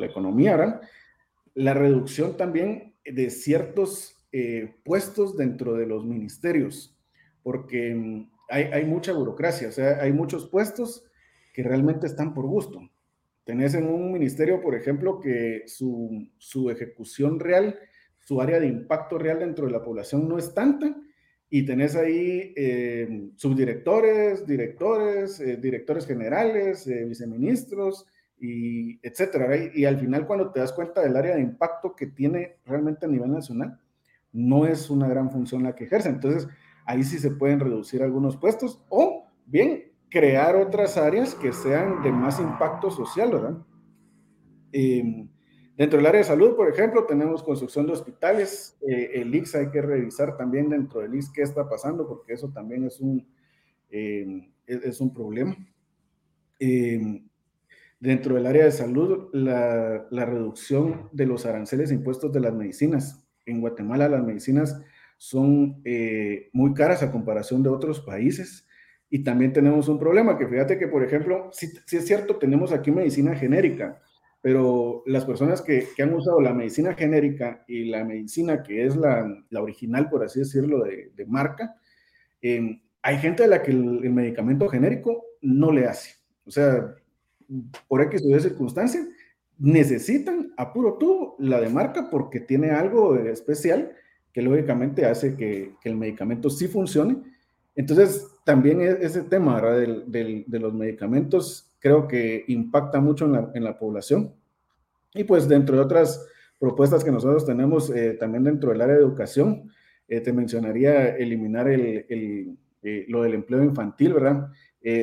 [0.08, 0.80] economía, ¿verdad?
[1.54, 6.98] la reducción también de ciertos eh, puestos dentro de los ministerios,
[7.44, 11.04] porque mm, hay, mucha burocracia, o sea, hay muchos puestos
[11.52, 12.80] que realmente están por gusto.
[13.44, 17.78] Tenés en un ministerio, por ejemplo, que su, su ejecución real,
[18.24, 20.96] su área de impacto real dentro de la población no es tanta,
[21.48, 28.04] y tenés ahí eh, subdirectores, directores, eh, directores generales, viceministros,
[28.36, 29.56] y etcétera.
[29.72, 33.08] Y, al final, cuando te das cuenta del área de impacto que tiene realmente a
[33.08, 33.78] nivel nacional,
[34.34, 36.10] no es una gran función la que ejerce.
[36.10, 36.46] Entonces,
[36.84, 42.12] ahí sí se pueden reducir algunos puestos o bien crear otras áreas que sean de
[42.12, 43.58] más impacto social, ¿verdad?
[44.72, 45.26] Eh,
[45.76, 48.78] Dentro del área de salud, por ejemplo, tenemos construcción de hospitales.
[48.88, 52.52] Eh, el IX hay que revisar también dentro del IX qué está pasando, porque eso
[52.52, 53.26] también es un,
[53.90, 55.56] eh, es, un problema.
[56.60, 57.24] Eh,
[57.98, 62.54] dentro del área de salud, la, la, reducción de los aranceles e impuestos de las
[62.54, 63.23] medicinas.
[63.46, 64.80] En Guatemala las medicinas
[65.16, 68.66] son eh, muy caras a comparación de otros países.
[69.11, 72.90] Y también tenemos un problema, que fíjate que, por ejemplo, si, es cierto, tenemos aquí
[72.90, 74.02] medicina genérica,
[74.40, 78.96] pero las personas que, que, han usado la medicina genérica y la medicina que es
[78.96, 81.76] la, la original, por así decirlo, de, marca,
[82.42, 86.16] eh, hay gente a la que el, el, medicamento genérico no le hace.
[86.44, 86.94] O sea,
[87.88, 89.07] por X o Y circunstancia,
[89.58, 93.92] necesitan a puro tubo la de marca porque tiene algo especial
[94.32, 97.18] que lógicamente hace que, el medicamento sí funcione
[97.76, 104.32] Entonces, también e, ese tema de los medicamentos creo que impacta mucho en la, población.
[105.12, 106.26] Y pues dentro de otras
[106.58, 109.70] propuestas que nosotros tenemos eh, también dentro del área de educación,
[110.08, 114.48] eh, te mencionaría eliminar el, eh, lo del empleo infantil, ¿verdad?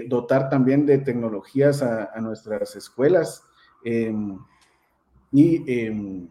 [0.07, 3.43] dotar también de tecnologías a nuestras escuelas.
[3.83, 4.37] Em,
[5.31, 6.27] y em,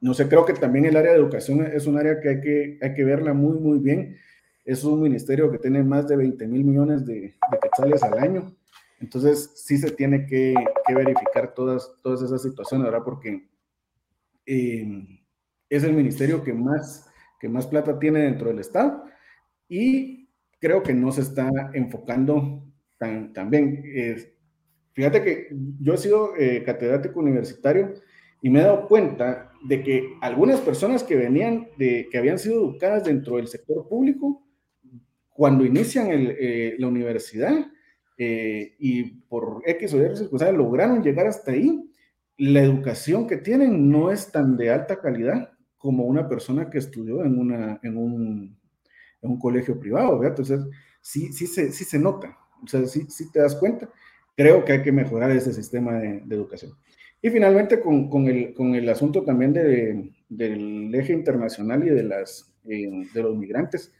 [0.00, 2.78] no sé, creo que también el área de educación es un área que hay que,
[2.82, 4.16] hay que verla muy, muy bien.
[4.64, 8.56] Es un ministerio que tiene más de 20 mil millones de, de quetzales al año.
[9.00, 10.54] Entonces, sí se tiene que,
[10.94, 13.04] verificar todas, todas esas situaciones, ¿verdad?
[13.04, 13.48] Porque
[14.46, 15.20] em,
[15.68, 17.06] es el ministerio que más,
[17.40, 19.04] que más plata tiene dentro del Estado
[19.68, 22.62] y creo que no se está enfocando
[22.96, 23.82] tan, tan bien.
[24.96, 25.48] Fíjate que
[25.80, 27.94] yo he sido eh, catedrático universitario
[28.40, 32.56] y me he dado cuenta de que algunas personas que venían de, que habían sido
[32.56, 34.42] educadas dentro del sector público,
[35.30, 37.54] cuando inician eh, la universidad
[38.16, 41.90] eh, y por X o Y circunstancias lograron llegar hasta ahí,
[42.38, 47.22] la educación que tienen no es tan de alta calidad como una persona que estudió
[47.22, 48.58] en, una, en, un,
[49.20, 50.38] en un colegio privado, ¿verdad?
[50.38, 50.66] Entonces,
[51.02, 53.90] sí, sí, se, sí se nota, o sea, sí, sí te das cuenta.
[54.36, 56.72] Creo que hay que mejorar ese sistema de, de educación.
[57.22, 62.02] Y finalmente con, con, el, con el, asunto también de, del eje internacional y de,
[62.02, 63.92] las, eh, de los migrantes,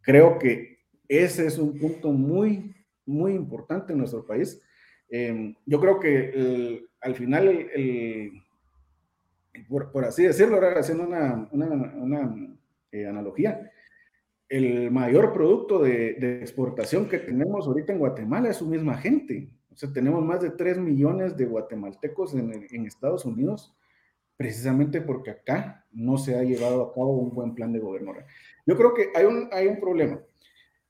[0.00, 2.74] creo que ese es un punto muy,
[3.04, 4.62] muy importante en nuestro país.
[5.10, 8.32] Eh, yo creo que al final, el,
[9.68, 12.56] por, así decirlo, ahora haciendo una, una, una
[12.92, 13.70] eh, analogía,
[14.48, 19.50] el mayor producto de, de, exportación que tenemos ahorita en Guatemala es su misma gente.
[19.72, 23.74] O sea, tenemos más de 3 millones de guatemaltecos en, Estados Unidos,
[24.36, 28.12] precisamente porque acá no se ha llevado a cabo un buen plan de gobierno.
[28.66, 30.20] Yo creo que hay un, hay un problema.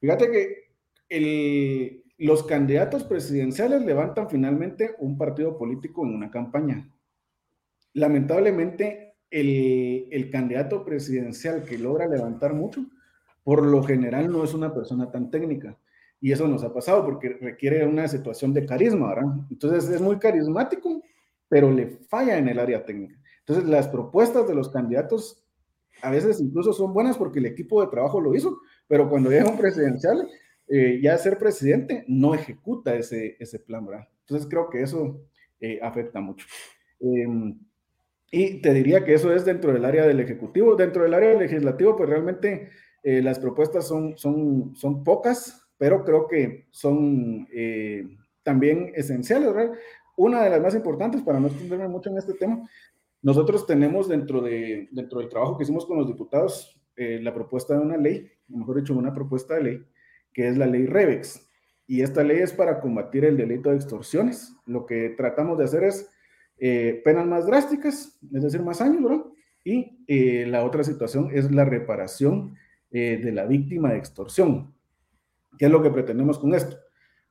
[0.00, 6.90] Fíjate que los candidatos presidenciales levantan finalmente un partido político en una campaña.
[7.92, 12.86] Lamentablemente, el, el candidato presidencial que logra levantar mucho,
[13.44, 15.76] por lo general no es una persona tan técnica
[16.20, 19.32] y eso nos ha pasado porque requiere una situación de carisma, ¿verdad?
[19.50, 21.02] Entonces es muy carismático,
[21.48, 23.16] pero le falla en el área técnica.
[23.40, 25.44] Entonces las propuestas de los candidatos
[26.02, 29.50] a veces incluso son buenas porque el equipo de trabajo lo hizo, pero cuando llega
[29.50, 30.28] un presidencial,
[30.68, 34.08] eh, ya ser presidente no ejecuta ese, ese plan, ¿verdad?
[34.20, 35.20] Entonces creo que eso
[35.60, 36.46] eh, afecta mucho.
[37.00, 37.58] Em,
[38.30, 40.76] y te diría que eso es dentro del área del Ejecutivo.
[40.76, 42.68] Dentro del área legislativo, pues realmente
[43.02, 48.06] eh, las propuestas son, son, son pocas, pero creo que son eh,
[48.42, 49.72] también esenciales, ¿verdad?
[50.14, 52.68] Una de las más importantes, para no extenderme mucho en este tema,
[53.22, 57.72] nosotros tenemos dentro, de, dentro del trabajo que hicimos con los diputados eh, la propuesta
[57.72, 59.86] de una ley, mejor dicho, una propuesta de ley,
[60.34, 61.48] que es la ley REVEX.
[61.86, 64.54] Y esta ley es para combatir el delito de extorsiones.
[64.66, 66.10] Lo que tratamos de hacer es
[66.58, 69.24] eh, penas más drásticas, es decir, más años, ¿verdad?
[69.64, 72.56] Y la otra situación es la reparación
[72.90, 74.74] de la víctima de extorsión.
[75.58, 76.76] ¿Qué es lo que pretendemos con esto?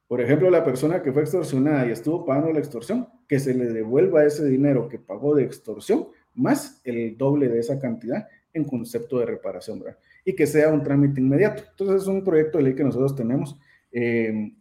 [0.07, 3.65] Por ejemplo, la persona que fue extorsionada y estuvo pagando la extorsión, que se le
[3.67, 9.19] devuelva ese dinero que pagó de extorsión, más el doble de esa cantidad en concepto
[9.19, 9.99] de reparación, ¿verdad?
[10.25, 11.63] Y que sea un trámite inmediato.
[11.69, 13.55] Entonces, es un proyecto de ley que nosotros tenemos.
[13.91, 14.51] Eh,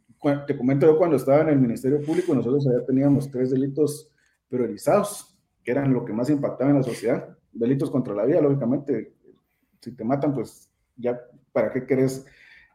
[0.46, 4.12] te comento yo cuando estaba en el Ministerio Público, nosotros ya teníamos tres delitos
[4.48, 7.36] priorizados, que eran lo que más impactaba en la sociedad.
[7.52, 9.14] Delitos contra la vida, lógicamente,
[9.80, 11.18] si te matan, pues ya,
[11.52, 12.26] ¿para qué querés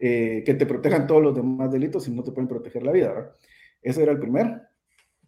[0.06, 3.14] eh, que te protejan todos los demás delitos y no te pueden proteger la vida.
[3.14, 3.32] ¿verdad?
[3.82, 4.60] Ese era el primero.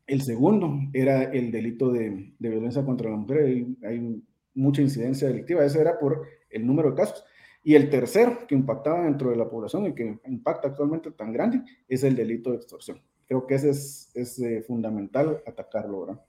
[0.06, 3.66] El segundo era el delito de, violencia contra la mujer.
[3.84, 4.22] Hay,
[4.54, 5.64] mucha incidencia delictiva.
[5.64, 7.24] Ese era por el número de casos.
[7.64, 11.62] Y el tercero, que impactaba dentro de la población y que impacta actualmente tan grande,
[11.88, 13.02] es el delito de extorsión.
[13.28, 16.22] Creo que ese es, es eh, fundamental atacarlo, ¿verdad?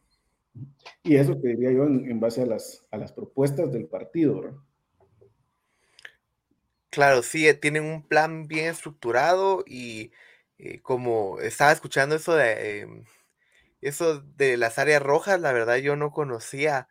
[1.03, 4.41] Y eso te diría yo en, en, base a las, a las propuestas del partido,
[4.41, 4.57] ¿verdad?
[6.97, 10.13] Claro, sí, eh, tienen un plan bien estructurado y
[10.57, 13.05] eh, como estaba escuchando eso de em,
[13.83, 16.89] eso de las áreas rojas, la verdad yo no conocía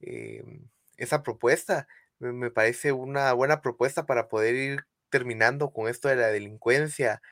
[0.00, 1.88] em, esa propuesta.
[2.20, 7.22] Me, parece una buena propuesta para poder ir terminando con esto de la delincuencia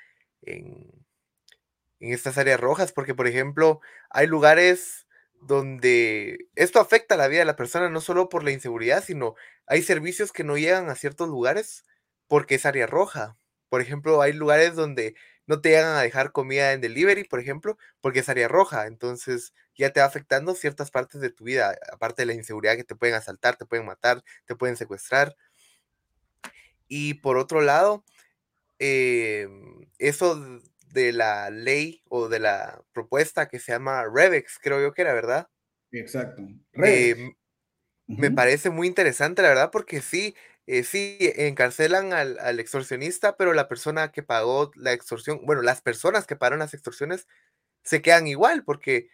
[0.43, 0.91] en,
[2.01, 5.07] en estas áreas rojas, porque por ejemplo hay lugares
[5.41, 9.35] donde esto afecta la vida de la persona no solo por la inseguridad, sino
[9.67, 11.85] hay servicios que no llegan a ciertos lugares
[12.29, 13.39] porque es área roja.
[13.69, 15.15] Por ejemplo, hay lugares donde
[15.47, 18.87] no te llegan a dejar comida en delivery, por ejemplo, porque es área roja.
[18.87, 22.85] Entonces ya te va afectando ciertas partes de tu vida, aparte de la inseguridad que
[22.85, 25.37] te pueden asaltar, te pueden matar, te pueden secuestrar.
[26.89, 28.05] Y por otro lado,
[28.79, 30.61] em, eso
[30.93, 35.13] de la ley o de la propuesta que se llama Revex, creo yo que era,
[35.15, 35.49] ¿verdad?
[35.91, 36.43] Exacto.
[36.75, 37.35] Em,
[38.07, 40.37] me parece muy interesante, la verdad, porque sí,
[40.67, 45.83] eh, sí, encarcelan al, al, extorsionista, pero la persona que pagó la extorsión, bueno, las
[45.83, 47.27] personas que pagaron las extorsiones
[47.83, 49.11] se quedan igual, porque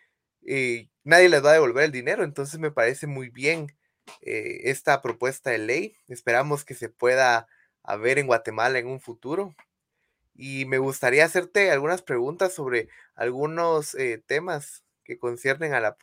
[0.47, 2.23] eh, nadie les va a devolver el dinero.
[2.25, 3.77] Entonces me parece muy bien
[4.23, 5.97] eh, esta propuesta de ley.
[6.09, 7.49] Esperamos que se pueda
[7.83, 9.55] haber en Guatemala en un futuro.
[10.37, 13.97] Y me gustaría hacerte algunas preguntas sobre algunos
[14.27, 15.97] temas que conciernen a la,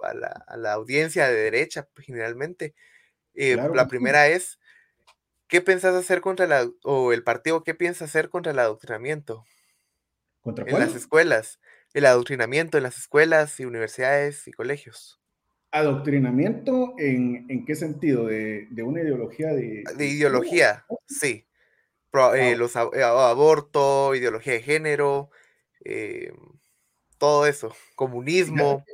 [0.47, 2.75] a, la, audiencia de derecha generalmente.
[3.33, 4.59] La primera es,
[5.47, 9.45] ¿qué piensas hacer contra la, o el partido, qué piensa hacer contra el adoctrinamiento?
[10.41, 11.59] ¿Contra En las escuelas,
[11.93, 15.19] el adoctrinamiento en las escuelas y universidades y colegios.
[15.71, 18.27] ¿Adoctrinamiento en, en qué sentido?
[18.27, 19.83] ¿De, de una ideología de...
[19.95, 21.45] De ideología, sí.
[22.35, 25.29] eh, los aborto, ideología de género,
[25.83, 26.31] eh,
[27.17, 28.85] todo eso, comunismo.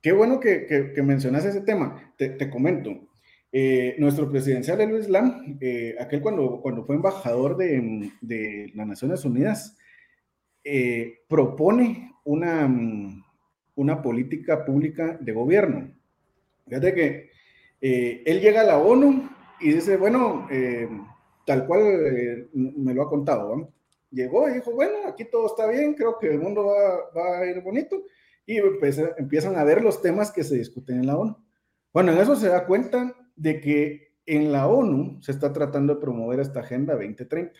[0.00, 2.12] Qué bueno que, que, mencionas ese tema.
[2.16, 3.08] Te, te comento.
[3.54, 8.86] Eh, nuestro presidencial de Luis Lam, eh, aquel cuando, cuando fue embajador de, de las
[8.86, 9.76] Naciones Unidas,
[10.64, 12.66] eh, propone una,
[13.74, 15.92] una política pública de gobierno.
[16.66, 17.30] Fíjate que
[17.80, 19.28] él llega a la ONU
[19.60, 20.46] y dice, bueno,
[21.44, 23.72] tal cual me lo ha contado,
[24.12, 27.46] llegó y dijo, bueno, aquí todo está bien, creo que el mundo va, va a
[27.46, 28.04] ir bonito
[28.46, 31.36] y pues, empiezan a ver los temas que se discuten en la ONU.
[31.92, 36.00] Bueno, en eso se da cuenta de que en la ONU se está tratando de
[36.00, 37.52] promover esta Agenda 2030,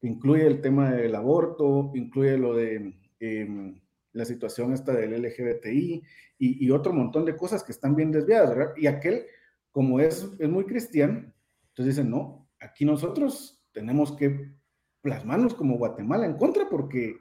[0.00, 3.80] que incluye el tema del aborto, incluye lo de em,
[4.12, 6.02] la situación esta del LGBTI
[6.38, 8.74] y, y, otro montón de cosas que están bien desviadas, ¿verdad?
[8.76, 9.26] Y aquel,
[9.70, 11.32] como es, es muy cristiano,
[11.68, 14.52] entonces dicen, no, aquí nosotros tenemos que
[15.00, 17.16] plasmarnos como Guatemala en contra porque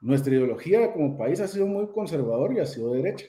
[0.00, 3.26] nuestra ideología como país ha sido muy conservador y ha sido derecha.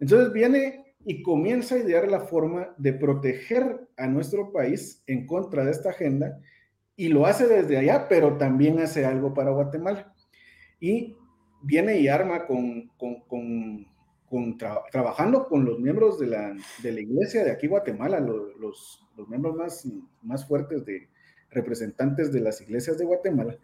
[0.00, 5.64] Entonces viene y comienza a idear la forma de proteger a nuestro país en contra
[5.64, 6.40] de esta agenda
[6.96, 10.14] y lo hace desde allá, pero también hace algo para Guatemala.
[10.80, 11.16] Y
[11.62, 13.86] viene y arma con, con,
[14.28, 14.58] con,
[14.90, 19.28] trabajando con los miembros de la, de la iglesia de aquí Guatemala, los, los, los
[19.28, 19.88] miembros más,
[20.22, 21.08] más fuertes de
[21.50, 23.58] representantes de las iglesias de Guatemala,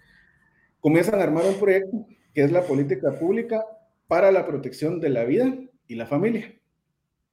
[0.81, 3.65] comienzan a armar un proyecto que es la política pública
[4.07, 5.55] para la protección de la vida
[5.87, 6.60] y la familia.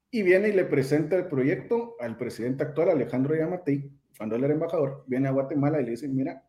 [0.09, 4.53] Y viene y le presenta el proyecto al presidente actual, Alejandro Yamatei, cuando él era
[4.53, 6.43] embajador, viene a Guatemala y le dice, mira,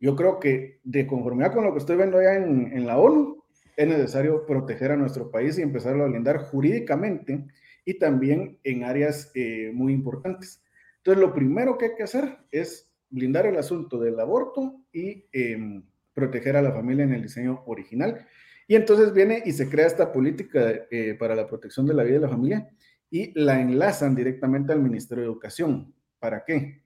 [0.00, 3.44] yo creo que de conformidad con lo que estoy viendo allá en, en la ONU,
[3.78, 7.46] es necesario proteger a nuestro país y empezarlo a blindar jurídicamente
[7.84, 10.64] y también en áreas eh, muy importantes.
[10.96, 15.80] Entonces, lo primero que hay que hacer es blindar el asunto del aborto y eh,
[16.12, 18.26] proteger a la familia en el diseño original.
[18.68, 22.16] Y entonces viene y se crea esta política eh, para la protección de la vida
[22.16, 22.68] de la familia
[23.10, 25.94] y la enlazan directamente al Ministerio de Educación.
[26.18, 26.84] ¿Para qué?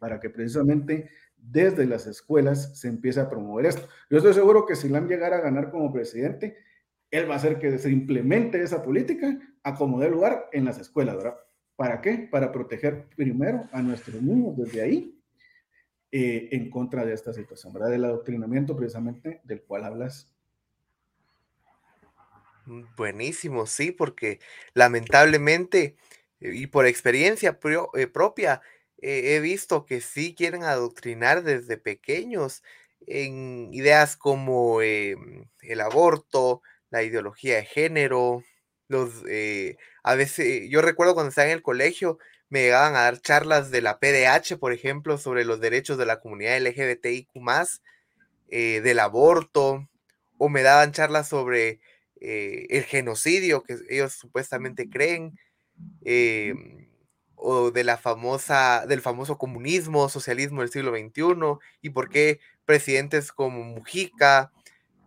[0.00, 3.88] Para que precisamente desde las escuelas se empiece a promover esto.
[4.10, 6.56] Yo estoy seguro que si Lam llegara a ganar como presidente,
[7.12, 10.80] él va a hacer que se implemente esa política a como dé lugar en las
[10.80, 11.36] escuelas, ¿verdad?
[11.76, 12.28] ¿Para qué?
[12.30, 15.22] Para proteger primero a nuestros niños desde ahí
[16.10, 17.90] eh, en contra de esta situación, ¿verdad?
[17.90, 20.33] Del adoctrinamiento precisamente del cual hablas.
[22.66, 24.40] Mm, buenísimo, sí, porque
[24.74, 25.96] lamentablemente
[26.40, 27.58] eh, y por experiencia
[27.94, 28.62] eh, propia
[29.06, 32.62] he visto que sí quieren adoctrinar desde pequeños
[33.06, 38.42] en ideas como el aborto, la ideología de género,
[38.88, 39.22] los
[40.04, 43.82] a veces yo recuerdo cuando estaba en el colegio me llegaban a dar charlas de
[43.82, 47.28] la PDH, por ejemplo, sobre los derechos de la comunidad LGBTIQ,
[48.48, 49.88] eh, del aborto,
[50.38, 51.80] o me daban charlas sobre
[52.24, 55.38] eh, el genocidio que ellos supuestamente creen,
[56.04, 56.88] em,
[57.36, 63.32] o de la famosa, del famoso comunismo, socialismo del siglo XXI, y por qué presidentes
[63.32, 64.52] como Mujica,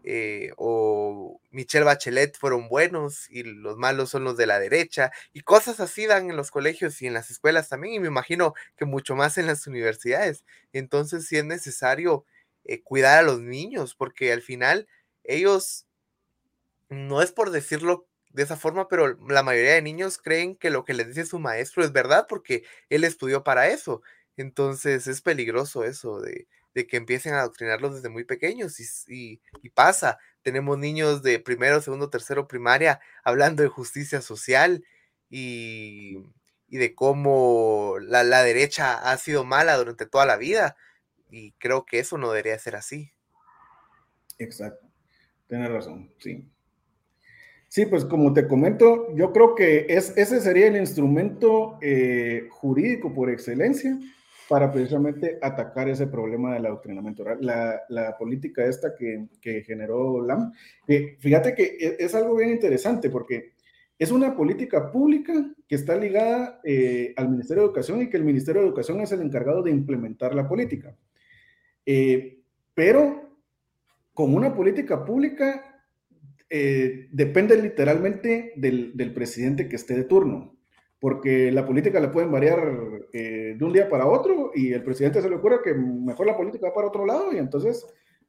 [0.03, 5.41] eh, o Michelle Bachelet fueron buenos y los malos son los de la derecha y
[5.41, 8.85] cosas así dan en los colegios y en las escuelas también y me imagino que
[8.85, 10.45] mucho más en las universidades.
[10.73, 12.25] Entonces sí es necesario
[12.63, 14.87] eh, cuidar a los niños porque al final
[15.25, 15.86] ellos,
[16.89, 20.85] no es por decirlo de esa forma, pero la mayoría de niños creen que lo
[20.85, 24.01] que les dice su maestro es verdad porque él estudió para eso.
[24.35, 28.79] Entonces es peligroso eso de, de que empiecen a adoctrinarlos desde muy pequeños
[29.09, 29.41] y,
[29.73, 30.19] pasa.
[30.43, 34.85] Tenemos niños de primero, segundo, tercero, primaria hablando de justicia social
[35.27, 36.19] y,
[36.67, 40.75] de cómo la, derecha ha sido mala durante toda la vida.
[41.31, 43.11] y creo que eso no debería ser así.
[44.37, 44.87] Exacto,
[45.47, 46.47] tienes razón, sí.
[47.77, 53.13] Sí, pues como te comento, yo creo que es, ese sería el instrumento eh, jurídico
[53.13, 53.95] por excelencia
[54.49, 57.23] para precisamente atacar ese problema del adoctrinamiento.
[57.39, 60.53] La, la política esta que, generó LAM,
[61.19, 63.53] fíjate que e, es, algo bien interesante porque
[63.99, 65.33] es una política pública
[65.67, 69.11] que está ligada eh, al Ministerio de Educación y que el Ministerio de Educación es
[69.11, 70.95] el encargado de implementar la política.
[71.85, 72.39] Eh,
[72.73, 73.37] pero
[74.15, 75.76] con una política pública
[76.49, 80.55] eh, depende literalmente del, presidente que esté de turno,
[80.99, 82.59] porque la política la pueden variar
[83.11, 86.37] eh, de un día para otro y el presidente se le ocurre que mejor la
[86.37, 87.85] política va para otro lado y entonces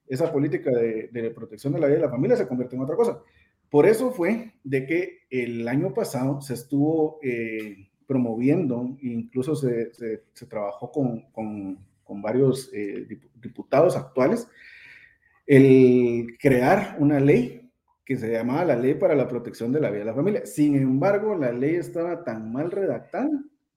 [0.09, 3.23] esa política de, protección de la vida de la familia se convierte en otra cosa.
[3.71, 9.93] Por eso fue de que el año pasado se estuvo eh, promoviendo, incluso se,
[10.49, 11.87] trabajó con,
[12.21, 12.73] varios
[13.35, 14.49] diputados actuales,
[15.47, 17.68] el crear una ley
[18.09, 20.46] que se llamaba la Ley para la Protección de la Vida de la Familia.
[20.46, 23.28] Sin embargo, la ley estaba tan mal redactada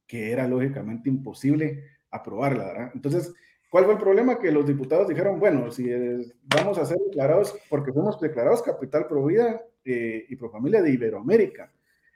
[0.07, 2.91] que era lógicamente imposible aprobarla, ¿verdad?
[2.95, 3.33] Entonces,
[3.69, 4.39] ¿cuál fue el problema?
[4.39, 5.85] Que los diputados dijeron, bueno, si
[6.43, 10.93] vamos a ser declarados, porque fuimos declarados capital pro vida eh, y pro familia de
[10.93, 11.69] Iberoamérica.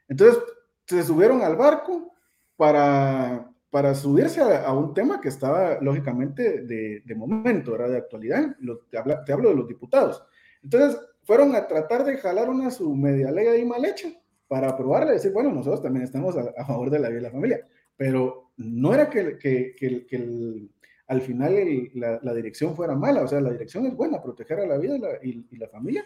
[0.07, 0.41] Entonces,
[0.87, 2.13] se subieron al barco
[2.55, 8.55] para, para subirse a, un tema que estaba lógicamente de, de momento, era de actualidad.
[8.89, 10.25] te, te hablo de los diputados.
[10.63, 14.09] Entonces, fueron a tratar de jalar una su media ley ahí mal hecha
[14.47, 17.31] para aprobarla y decir, bueno, nosotros también estamos a, favor de la vida de la
[17.31, 17.67] familia.
[17.97, 20.69] Pero no era que, que, que,
[21.07, 24.77] al final la, dirección fuera mala, o sea, la dirección es buena, proteger a la
[24.77, 26.05] vida y la, familia,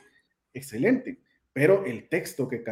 [0.53, 1.19] excelente.
[1.51, 2.63] Pero el texto que,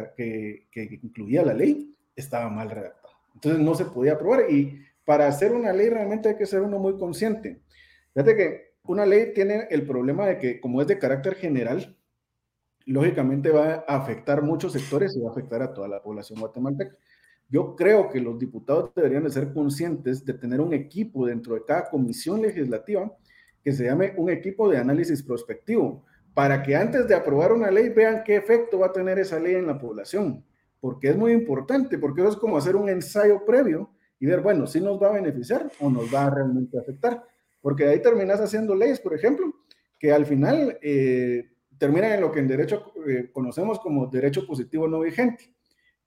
[0.70, 3.14] que incluía la ley estaba mal redactado.
[3.34, 6.78] Entonces no se podía aprobar y para hacer una ley realmente hay que ser uno
[6.78, 7.60] muy consciente.
[8.14, 11.97] Fíjate que una ley tiene el problema de que como es de carácter general,
[12.92, 16.96] lógicamente va a afectar muchos sectores y va a afectar a toda la población guatemalteca.
[17.48, 21.64] Yo creo que los diputados deberían de ser conscientes de tener un equipo dentro de
[21.64, 23.10] cada comisión legislativa
[23.64, 27.88] que se llame un equipo de análisis prospectivo, para que antes de aprobar una ley
[27.88, 30.44] vean qué efecto va a tener esa ley en la población,
[30.80, 34.66] porque es muy importante, porque eso es como hacer un ensayo previo y ver, bueno,
[34.66, 37.24] si nos va a beneficiar o nos va a realmente afectar,
[37.60, 39.52] porque de ahí terminas haciendo leyes, por ejemplo,
[39.98, 44.88] que al final eh, terminan en lo que en derecho eh, conocemos como derecho positivo
[44.88, 45.52] no vigente,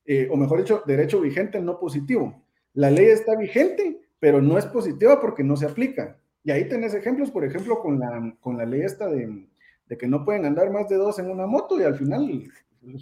[0.05, 2.43] eh, o mejor dicho, derecho vigente no positivo.
[2.74, 6.17] La ley está vigente, pero no es positiva porque no se aplica.
[6.43, 9.47] Y ahí tenés ejemplos, por ejemplo, con la, con la ley esta de,
[9.88, 12.49] de que no pueden andar más de dos en una moto y al final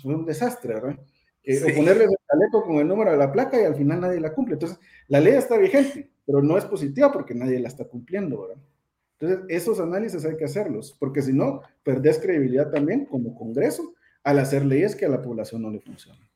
[0.01, 0.99] fue un desastre, ¿verdad?
[1.43, 4.20] Eh, o ponerles el chaleco con el número de la placa y al final nadie
[4.20, 4.55] la cumple.
[4.55, 8.61] Entonces, la ley está vigente, pero no es positiva porque nadie la está cumpliendo, ¿verdad?
[9.20, 13.93] Entonces, esos análisis hay que hacerlos, porque si no, perdés credibilidad también como Congreso
[14.24, 16.30] al hacer leyes que a la población no le funcionan.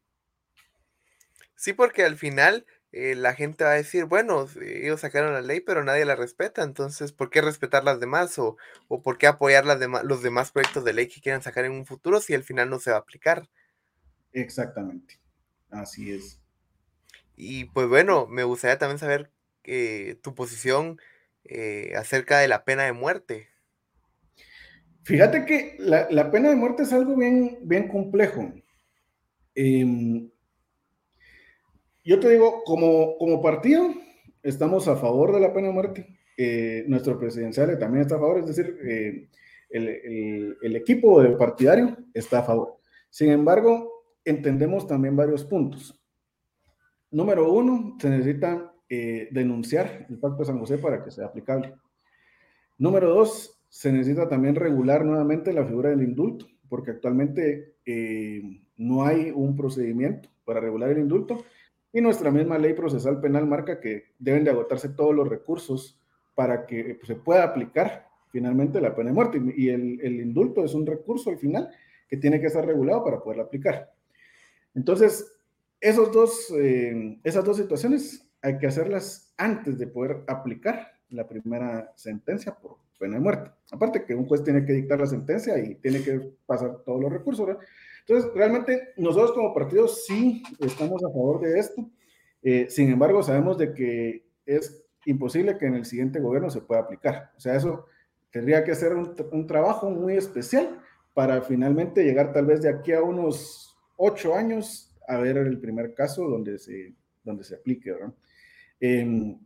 [1.56, 5.62] Sí, porque al final eh, la gente va a decir, bueno, ellos sacaron la ley,
[5.62, 8.38] pero nadie la respeta, entonces, ¿por qué respetar las demás?
[8.38, 8.58] ¿O,
[8.90, 11.86] o por qué apoyar las los demás proyectos de ley que quieran sacar en un
[11.86, 13.48] futuro si al final no se va a aplicar?
[14.34, 15.20] Exactamente,
[15.70, 16.40] así es.
[17.36, 19.32] Y pues bueno, me gustaría también saber
[19.64, 21.00] eh, tu posición
[21.46, 23.48] eh, acerca de la pena de muerte.
[25.04, 28.54] Fíjate que la, pena de muerte es algo bien, bien complejo.
[29.54, 30.30] Em,
[32.06, 33.94] yo te digo, como, como partido,
[34.42, 36.20] estamos a favor de la pena de muerte.
[36.38, 39.30] Eh, nuestro presidencial también está a favor, es decir, eh,
[39.70, 42.78] el, equipo de partidario está a favor.
[43.10, 46.00] Sin embargo, entendemos también varios puntos.
[47.12, 51.74] Número uno, se necesita eh, denunciar el Pacto de San José para que sea aplicable.
[52.78, 59.04] Número dos, se necesita también regular nuevamente la figura del indulto, porque actualmente eh, no
[59.04, 61.44] hay un procedimiento para regular el indulto
[61.92, 66.00] y nuestra misma ley procesal penal marca que deben de agotarse todos los recursos
[66.36, 69.42] para que pues, se pueda aplicar finalmente la pena de muerte.
[69.58, 71.68] Y el, el, indulto es un recurso al final
[72.08, 73.92] que tiene que estar regulado para poderla aplicar.
[74.76, 75.34] Entonces,
[75.82, 81.92] esos dos, eh, esas dos situaciones hay que hacerlas antes de poder aplicar la primera
[81.96, 83.52] sentencia por pena de muerte.
[83.72, 87.12] Aparte que un juez tiene que dictar la sentencia y tiene que pasar todos los
[87.12, 87.58] recursos.
[88.06, 91.90] Entonces, realmente nosotros como partido sí estamos a favor de esto.
[92.42, 96.82] Eh, sin embargo, sabemos de que es imposible que en el siguiente gobierno se pueda
[96.82, 97.32] aplicar.
[97.38, 97.86] O sea, eso
[98.30, 100.82] tendría que ser un, un trabajo muy especial
[101.14, 105.94] para finalmente llegar tal vez de aquí a unos ocho años a ver el primer
[105.94, 108.14] caso donde se, donde se aplique, ¿verdad?
[108.86, 109.40] Em,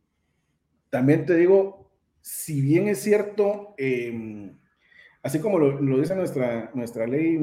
[0.89, 4.57] también te digo, si bien es cierto, em,
[5.21, 7.37] así como lo, dice nuestra, nuestra ley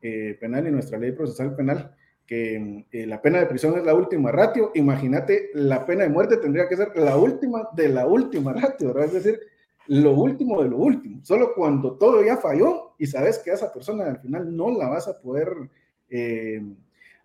[0.00, 1.94] eh, penal y nuestra ley procesal penal,
[2.26, 6.38] que eh, la pena de prisión es la última ratio, imagínate, la pena de muerte
[6.38, 9.14] tendría que ser la última de la última ratio, ¿verdad?
[9.14, 9.40] Es decir,
[9.88, 11.22] lo último de lo último.
[11.24, 15.08] Solo cuando todo ya falló y sabes que esa persona al final no la vas
[15.08, 15.52] a poder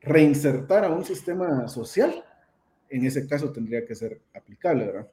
[0.01, 2.25] reinsertar a un sistema social,
[2.89, 5.11] en ese caso tendría que ser aplicable, ¿verdad?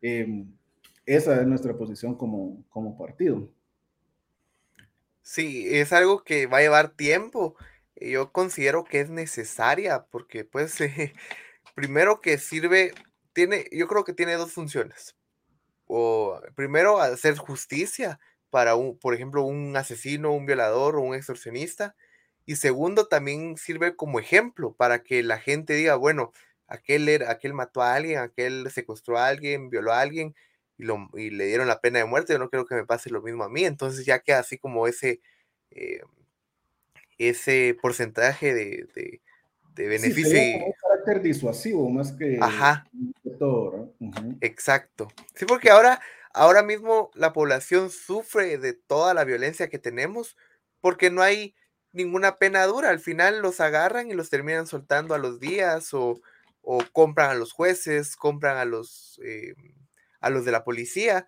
[0.00, 0.52] Em,
[1.06, 3.48] esa es nuestra posición como, como partido.
[5.22, 7.56] Sí, es algo que va a llevar tiempo.
[7.96, 10.76] Yo considero que es necesaria porque, pues,
[11.74, 12.92] primero que sirve,
[13.32, 15.16] tiene, yo creo que tiene dos funciones.
[15.86, 18.20] O primero, hacer justicia
[18.50, 21.96] para, un, por ejemplo, un asesino, un violador o un extorsionista.
[22.46, 26.32] Y segundo, también sirve como ejemplo para que la gente diga, bueno,
[26.66, 30.34] aquel, era, aquel mató a alguien, aquel secuestró a alguien, violó a alguien
[30.76, 32.32] y, lo, y le dieron la pena de muerte.
[32.32, 33.64] Yo no creo que me pase lo mismo a mí.
[33.64, 35.20] Entonces ya queda así como ese,
[35.70, 36.00] eh,
[37.18, 39.20] ese porcentaje de, de,
[39.76, 40.30] beneficio.
[40.30, 42.86] Sí, un carácter disuasivo más que Ajá.
[44.40, 45.08] Exacto.
[45.34, 46.00] Sí, porque ahora,
[46.32, 50.36] ahora mismo la población sufre de toda la violencia que tenemos
[50.80, 51.54] porque no hay
[51.92, 52.90] ninguna pena dura.
[52.90, 56.20] Al final los agarran y los terminan soltando a los días o,
[56.64, 59.54] o compran a los jueces, compran a los, eh,
[60.20, 61.26] a los de la policía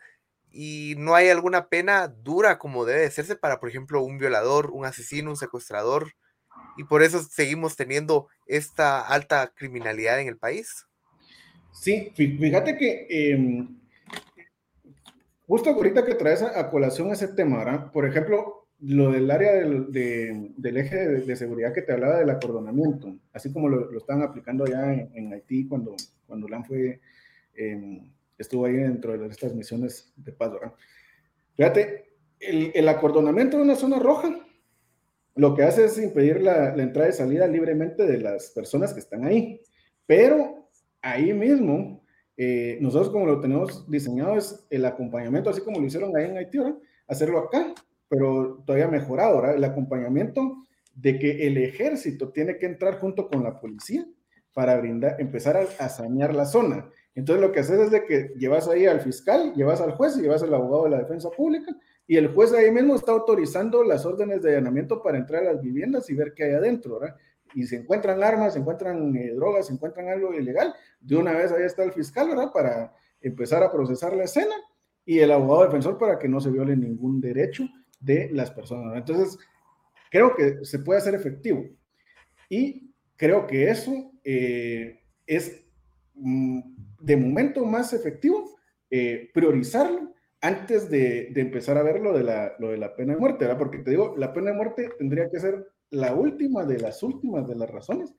[0.51, 4.70] y no hay alguna pena dura como debe de hacerse para, por ejemplo, un violador,
[4.70, 6.12] un asesino, un secuestrador.
[6.78, 10.87] Y por eso seguimos teniendo esta alta criminalidad en el país.
[11.72, 13.78] Sí, fíjate que em,
[15.47, 17.93] justo ahorita que traes a, colación ese tema, ¿verdad?
[17.93, 23.53] por ejemplo, lo del área del, eje de, seguridad que te hablaba del acordonamiento, así
[23.53, 25.95] como lo, lo están aplicando allá en, Haití cuando,
[26.27, 27.01] cuando LAN fue,
[27.55, 28.03] eh,
[28.37, 30.53] estuvo ahí dentro de estas misiones de paz.
[31.55, 34.47] Fíjate, el, el, acordonamiento de una zona roja
[35.37, 39.24] lo que hace es impedir la, entrada y salida libremente de las personas que están
[39.24, 39.61] ahí,
[40.07, 40.68] pero
[41.03, 42.03] ahí mismo,
[42.37, 46.39] eh, nosotros como lo tenemos diseñado es el acompañamiento, así como lo hicieron ahí en
[46.39, 46.59] Haití,
[47.07, 47.74] hacerlo acá
[48.09, 49.57] pero todavía mejorado, ¿verdad?
[49.57, 50.63] El acompañamiento
[50.95, 54.07] de que el ejército tiene que entrar junto con la policía
[54.55, 56.89] para brindar, empezar a, sanear la zona.
[57.15, 60.23] Entonces lo que haces es de que llevas ahí al fiscal, llevas al juez y
[60.23, 61.77] llevas al abogado de la defensa pública
[62.07, 65.63] y el juez ahí mismo está autorizando las órdenes de allanamiento para entrar a las
[65.63, 67.17] viviendas y ver qué hay adentro, ¿verdad?
[67.55, 71.53] Y se encuentran armas, se encuentran eh, drogas, se encuentran algo ilegal, de una vez
[71.53, 72.51] ahí está el fiscal, ¿verdad?
[72.53, 74.55] Para empezar a procesar la escena
[75.05, 77.65] y el abogado defensor para que no se viole ningún derecho
[78.01, 78.97] de las personas.
[78.97, 79.39] Entonces,
[80.11, 81.65] creo que se puede hacer efectivo.
[82.49, 85.65] Y creo que eso eh, es
[86.15, 86.61] mm,
[87.01, 88.57] de momento más efectivo,
[88.91, 93.21] eh, priorizarlo antes de, empezar a ver lo de, la, lo de la pena de
[93.21, 93.59] muerte, ¿verdad?
[93.59, 97.47] Porque te digo, la pena de muerte tendría que ser la última de las últimas
[97.49, 98.15] de las razones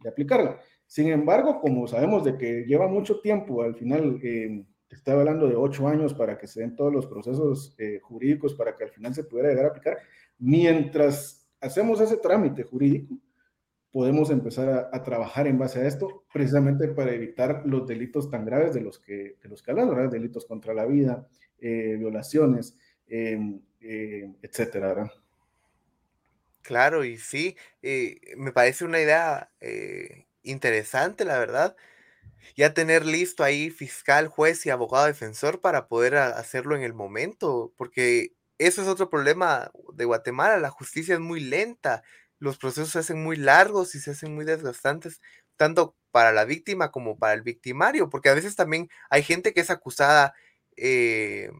[0.00, 0.60] de aplicarla.
[0.86, 4.64] Sin embargo, como sabemos de que lleva mucho tiempo, al final eh,
[4.94, 8.76] estaba hablando de ocho años para que se den todos los procesos eh, jurídicos para
[8.76, 9.98] que al final se pudiera llegar a aplicar.
[10.38, 13.18] Mientras hacemos ese trámite jurídico,
[13.90, 18.72] podemos empezar a, trabajar en base a esto, precisamente para evitar los delitos tan graves
[18.72, 21.28] de los que, de los que Delitos contra la vida,
[21.58, 25.12] eh, violaciones, em, eh, etcétera.
[26.62, 27.56] Claro, y sí,
[28.36, 29.50] me parece una idea
[30.42, 31.76] interesante, la verdad
[32.56, 37.72] ya tener listo ahí fiscal, juez y abogado defensor para poder hacerlo en el momento,
[37.76, 42.02] porque eso es otro problema de Guatemala, la justicia es muy lenta,
[42.38, 45.20] los procesos se hacen muy largos y se hacen muy desgastantes,
[45.56, 49.60] tanto para la víctima como para el victimario, porque a veces también hay gente que
[49.60, 50.34] es acusada
[50.76, 51.50] eh,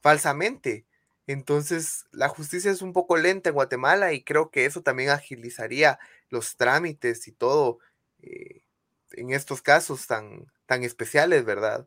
[0.00, 0.86] falsamente.
[1.26, 5.98] Entonces, la justicia es un poco lenta en Guatemala y creo que eso también agilizaría
[6.28, 7.78] los trámites y todo.
[8.22, 8.62] Eh,
[9.12, 11.86] en estos casos tan, tan especiales, ¿verdad?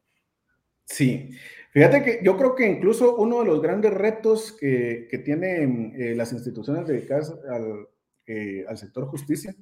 [0.85, 1.29] Sí,
[1.71, 6.15] fíjate que yo creo que incluso uno de los grandes retos que, que tienen eh,
[6.15, 7.87] las instituciones dedicadas al,
[8.27, 9.55] eh, al, sector justicia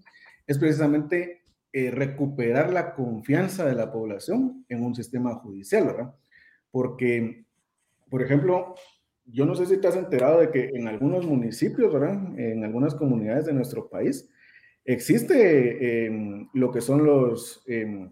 [0.47, 1.43] es precisamente
[1.73, 6.15] eh, recuperar la confianza de la población en un sistema judicial, ¿verdad?
[6.71, 7.45] Porque,
[8.09, 8.75] por ejemplo,
[9.25, 12.37] yo no sé si te has enterado de que en algunos municipios, ¿verdad?
[12.37, 14.29] En algunas comunidades de nuestro país,
[14.85, 18.11] existe em, lo que son los, em,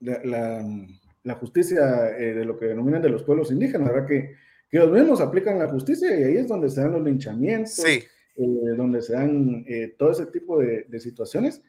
[0.00, 4.06] la, justicia eh, de lo que denominan de los pueblos indígenas, ¿verdad?
[4.06, 4.34] Que,
[4.74, 8.08] que ellos mismos aplican la justicia y ahí es donde se dan los linchamientos, eh,
[8.76, 11.62] donde se dan eh, todo ese tipo de, situaciones,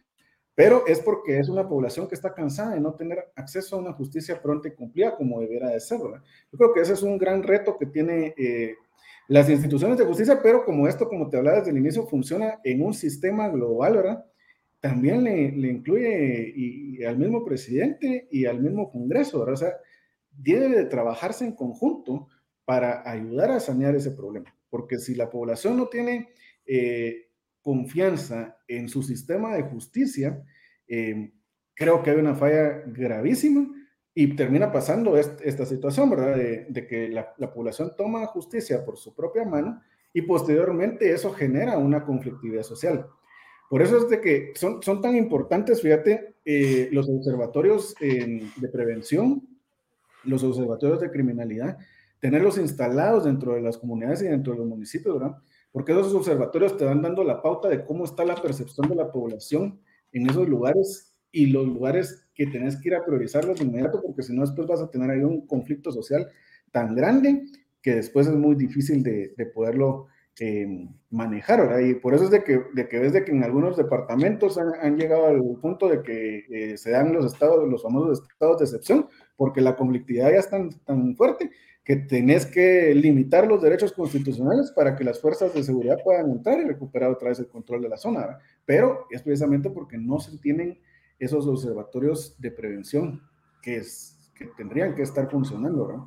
[0.55, 3.93] pero es porque es una población que está cansada de no tener acceso a una
[3.93, 6.23] justicia pronta y cumplida como debería de ser, ¿verdad?
[6.51, 8.75] Yo creo que ese es un gran reto que tiene eh,
[9.27, 12.81] las instituciones de justicia, pero como esto, como te hablaba desde el inicio, funciona en
[12.81, 14.25] un sistema global, ¿verdad?
[14.79, 19.53] También le, le incluye y, al mismo presidente y al mismo Congreso, ¿verdad?
[19.53, 19.73] O sea,
[20.31, 22.27] debe de trabajarse en conjunto
[22.65, 26.29] para ayudar a sanear ese problema, porque si la población no tiene
[26.65, 27.29] eh,
[27.61, 30.43] confianza en su sistema de justicia,
[30.87, 31.31] eh,
[31.73, 33.67] creo que hay una falla gravísima
[34.17, 36.37] y termina pasando esta situación, ¿verdad?
[36.37, 39.81] De, que la, población toma justicia por su propia mano
[40.13, 43.05] y posteriormente eso genera una conflictividad social.
[43.69, 49.45] Por eso es de que son, son tan importantes, fíjate, eh, los observatorios de prevención,
[50.23, 51.77] los observatorios de criminalidad,
[52.21, 55.37] tenerlos instalados dentro de las comunidades y dentro de los municipios, ¿verdad?
[55.73, 59.11] Porque esos observatorios te van dando la pauta de cómo está la percepción de la
[59.11, 59.81] población
[60.13, 64.23] en esos lugares y los lugares que tenés que ir a priorizarlos de inmediato, porque
[64.23, 66.27] si no, después vas a tener ahí un conflicto social
[66.71, 67.43] tan grande
[67.81, 70.07] que después es muy difícil de, de poderlo
[70.37, 71.79] eh, manejar, ¿verdad?
[71.79, 72.57] Y por eso es de que,
[72.99, 77.13] ves de que en algunos departamentos han, llegado al punto de que eh, se dan
[77.13, 79.07] los estados, los famosos estados de excepción,
[79.37, 81.51] porque la conflictividad ya es tan, tan fuerte
[81.85, 86.59] que tenés que limitar los derechos constitucionales para que las fuerzas de seguridad puedan entrar
[86.59, 88.39] y recuperar otra vez el control de la zona.
[88.65, 90.79] Pero es precisamente porque no se tienen
[91.19, 93.21] esos observatorios de prevención
[93.61, 96.03] que, es, que tendrían que estar funcionando, ¿verdad?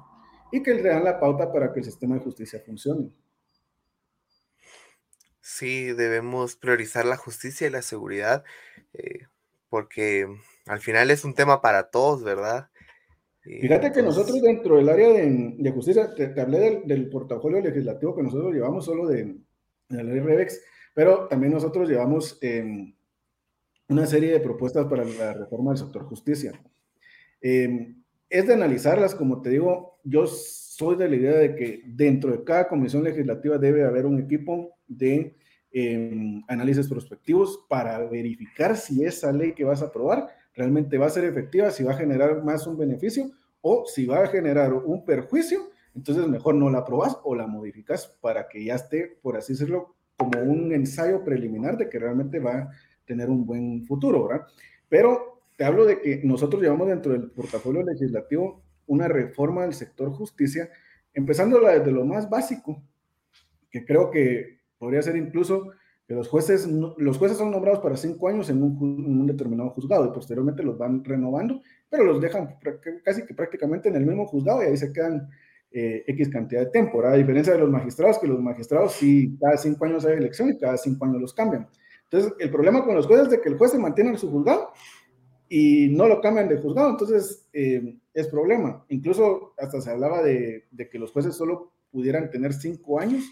[0.53, 3.11] Y que le dan la pauta para que el sistema de justicia funcione.
[5.41, 8.45] Sí, debemos priorizar la justicia y la seguridad,
[8.93, 9.27] eh,
[9.69, 10.27] porque
[10.67, 12.69] al final es un tema para todos, ¿verdad?
[13.43, 18.53] Fíjate que nosotros dentro del área de, justicia, te, hablé del, portafolio legislativo que nosotros
[18.53, 19.37] llevamos solo de,
[19.89, 20.61] la ley REVEX,
[20.95, 22.95] pero también nosotros llevamos em,
[23.89, 26.53] una serie de propuestas para la reforma del sector justicia.
[27.41, 32.31] Em, es de analizarlas, como te digo, yo soy de la idea de que dentro
[32.31, 35.35] de cada comisión legislativa debe haber un equipo de
[35.71, 41.11] em, análisis prospectivos para verificar si esa ley que vas a aprobar realmente va a
[41.11, 43.31] ser efectiva, si va a generar más un beneficio
[43.61, 48.07] o si va a generar un perjuicio, entonces mejor no la aprobas o la modificas
[48.21, 52.71] para que ya esté, por así decirlo, como un ensayo preliminar de que realmente va
[53.09, 54.47] tener un buen futuro, ¿verdad?
[54.89, 60.11] Pero te hablo de que nosotros llevamos dentro del portafolio legislativo una reforma del sector
[60.11, 60.71] justicia,
[61.13, 62.81] empezándola desde lo más básico,
[63.71, 65.73] que creo que podría ser incluso
[66.07, 70.15] que los jueces, los jueces son nombrados para cinco años en un, determinado juzgado y
[70.15, 72.57] posteriormente los van renovando, pero los dejan
[73.05, 75.29] casi que prácticamente en el mismo juzgado y ahí se quedan
[75.71, 79.59] eh, X cantidad de tiempo, a diferencia de los magistrados, que los magistrados sí, cada
[79.59, 81.69] cinco años hay elección y cada cinco años los cambian.
[82.11, 84.31] Entonces, el problema con los jueces es de que el juez se mantiene en su
[84.31, 84.73] juzgado
[85.49, 88.85] y no lo cambian de juzgado, entonces eh, es problema.
[88.89, 93.25] Incluso hasta se hablaba de, que los jueces solo pudieran tener cinco años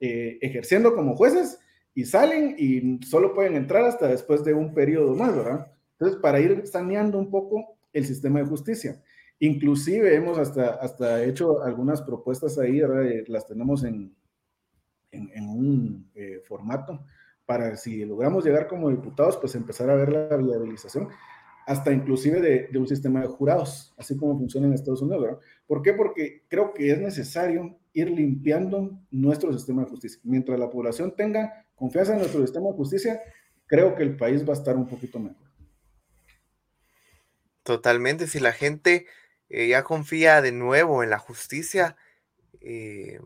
[0.00, 1.58] eh, ejerciendo como jueces
[1.94, 5.72] y salen y solo pueden entrar hasta después de un periodo más, ¿verdad?
[5.92, 9.02] Entonces, para ir saneando un poco el sistema de justicia.
[9.38, 13.24] Inclusive hemos hasta, hasta hecho algunas propuestas ahí, ¿verdad?
[13.28, 14.14] las tenemos en,
[15.10, 17.04] en, un eh, formato
[17.46, 21.08] para si logramos llegar como diputados, pues empezar a ver la viabilización,
[21.66, 22.40] hasta inclusive
[22.70, 25.38] de, un sistema de jurados, así como funciona en Estados Unidos, ¿verdad?
[25.66, 25.94] ¿Por qué?
[25.94, 30.20] Porque creo que es necesario ir limpiando nuestro sistema de justicia.
[30.24, 33.20] Mientras la población tenga confianza en nuestro sistema de justicia,
[33.66, 35.44] creo que el país va a estar un poquito mejor.
[37.62, 39.06] Totalmente, si la gente
[39.48, 41.96] eh, ya confía de nuevo en la justicia,
[42.60, 43.20] eh,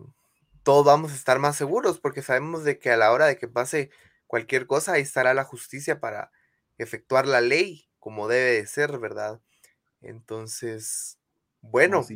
[0.62, 3.48] todos vamos a estar más seguros porque sabemos de que a la hora de que
[3.48, 3.90] pase
[4.28, 6.30] cualquier cosa, ahí estará la justicia para
[6.78, 9.40] efectuar la ley como debe de ser, ¿verdad?
[10.00, 11.18] Entonces,
[11.60, 12.06] bueno,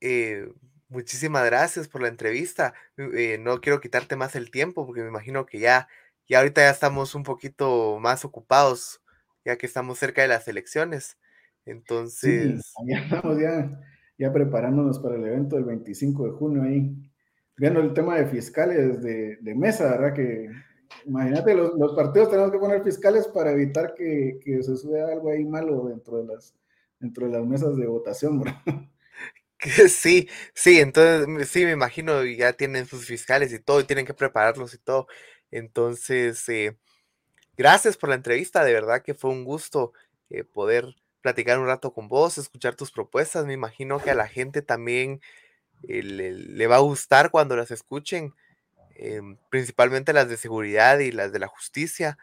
[0.00, 0.48] eh,
[0.90, 2.72] Muchísimas gracias por la entrevista.
[2.96, 5.86] Eh, no quiero quitarte más el tiempo porque me imagino que ya,
[6.26, 9.02] ya ahorita ya estamos un poquito más ocupados,
[9.44, 11.18] ya que estamos cerca de las elecciones.
[11.66, 12.72] Entonces.
[12.86, 13.80] ya estamos ya,
[14.16, 17.12] ya preparándonos para el evento del 25 de junio ahí.
[17.58, 20.14] Viendo el tema de fiscales de, de mesa, ¿verdad?
[20.14, 20.48] Que
[21.06, 25.30] imagínate, los, los, partidos tenemos que poner fiscales para evitar que, que se suba algo
[25.30, 26.54] ahí malo dentro de las,
[26.98, 28.62] dentro de las mesas de votación, ¿verdad?
[29.88, 34.14] Sí, sí, entonces sí, me imagino, ya tienen sus fiscales y todo, y tienen que
[34.14, 35.08] prepararlos y todo.
[35.50, 36.78] Entonces, eh,
[37.56, 39.92] gracias por la entrevista, de verdad que fue un gusto
[40.30, 43.46] eh, poder platicar un rato con vos, escuchar tus propuestas.
[43.46, 45.20] Me imagino que a la gente también
[45.88, 48.34] eh, le, va a gustar cuando las escuchen,
[48.98, 52.18] em, principalmente las de seguridad y las de la justicia.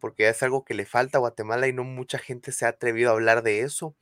[0.00, 3.10] porque es algo que le falta a Guatemala y no mucha gente se ha atrevido
[3.10, 3.96] a hablar de eso.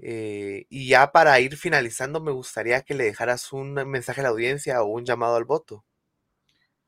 [0.00, 4.30] Eh, y ya para ir finalizando, me gustaría que le dejaras un mensaje a la
[4.30, 5.84] audiencia o un llamado al voto.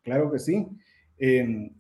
[0.03, 0.67] Claro que sí.
[1.19, 1.71] Em,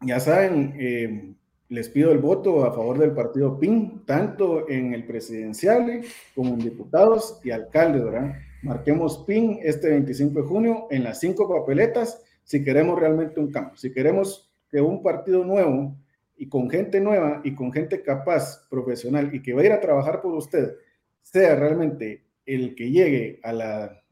[0.00, 1.36] ya saben, em,
[1.68, 6.02] les pido el voto a favor del partido PIN, tanto en el presidencial
[6.34, 8.36] como en diputados y alcaldes, ¿verdad?
[8.66, 13.76] Marquemos PIN este 25 de junio en las cinco papeletas si queremos realmente un cambio,
[13.76, 15.96] si queremos que un partido nuevo
[16.36, 19.80] y con gente nueva y con gente capaz, profesional y que va a ir a
[19.80, 20.74] trabajar por usted,
[21.22, 24.02] sea realmente el que llegue a la,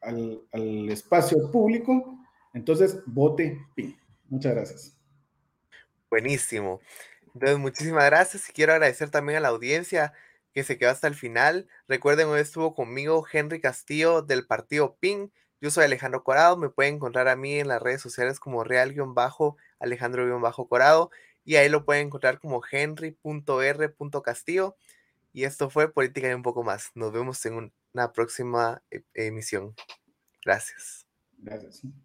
[0.00, 2.18] al, al espacio público,
[2.54, 3.96] entonces vote PIN.
[4.28, 4.98] Muchas gracias.
[6.10, 6.80] Buenísimo.
[7.34, 10.12] Entonces, muchísimas gracias y quiero agradecer también a la audiencia
[10.52, 11.68] que se quedó hasta el final.
[11.86, 15.30] Recuerden, hoy estuvo conmigo Henry Castillo del partido PIN.
[15.60, 21.10] Yo soy Alejandro Corado, me pueden encontrar a mí en las redes sociales como real-alejandro-corado
[21.44, 24.76] y ahí lo pueden encontrar como henry.r.castillo.
[25.32, 26.90] Y esto fue Política y un poco más.
[26.94, 29.74] Nos vemos en una próxima e-, emisión.
[30.44, 31.06] Gracias.
[31.38, 31.82] Gracias.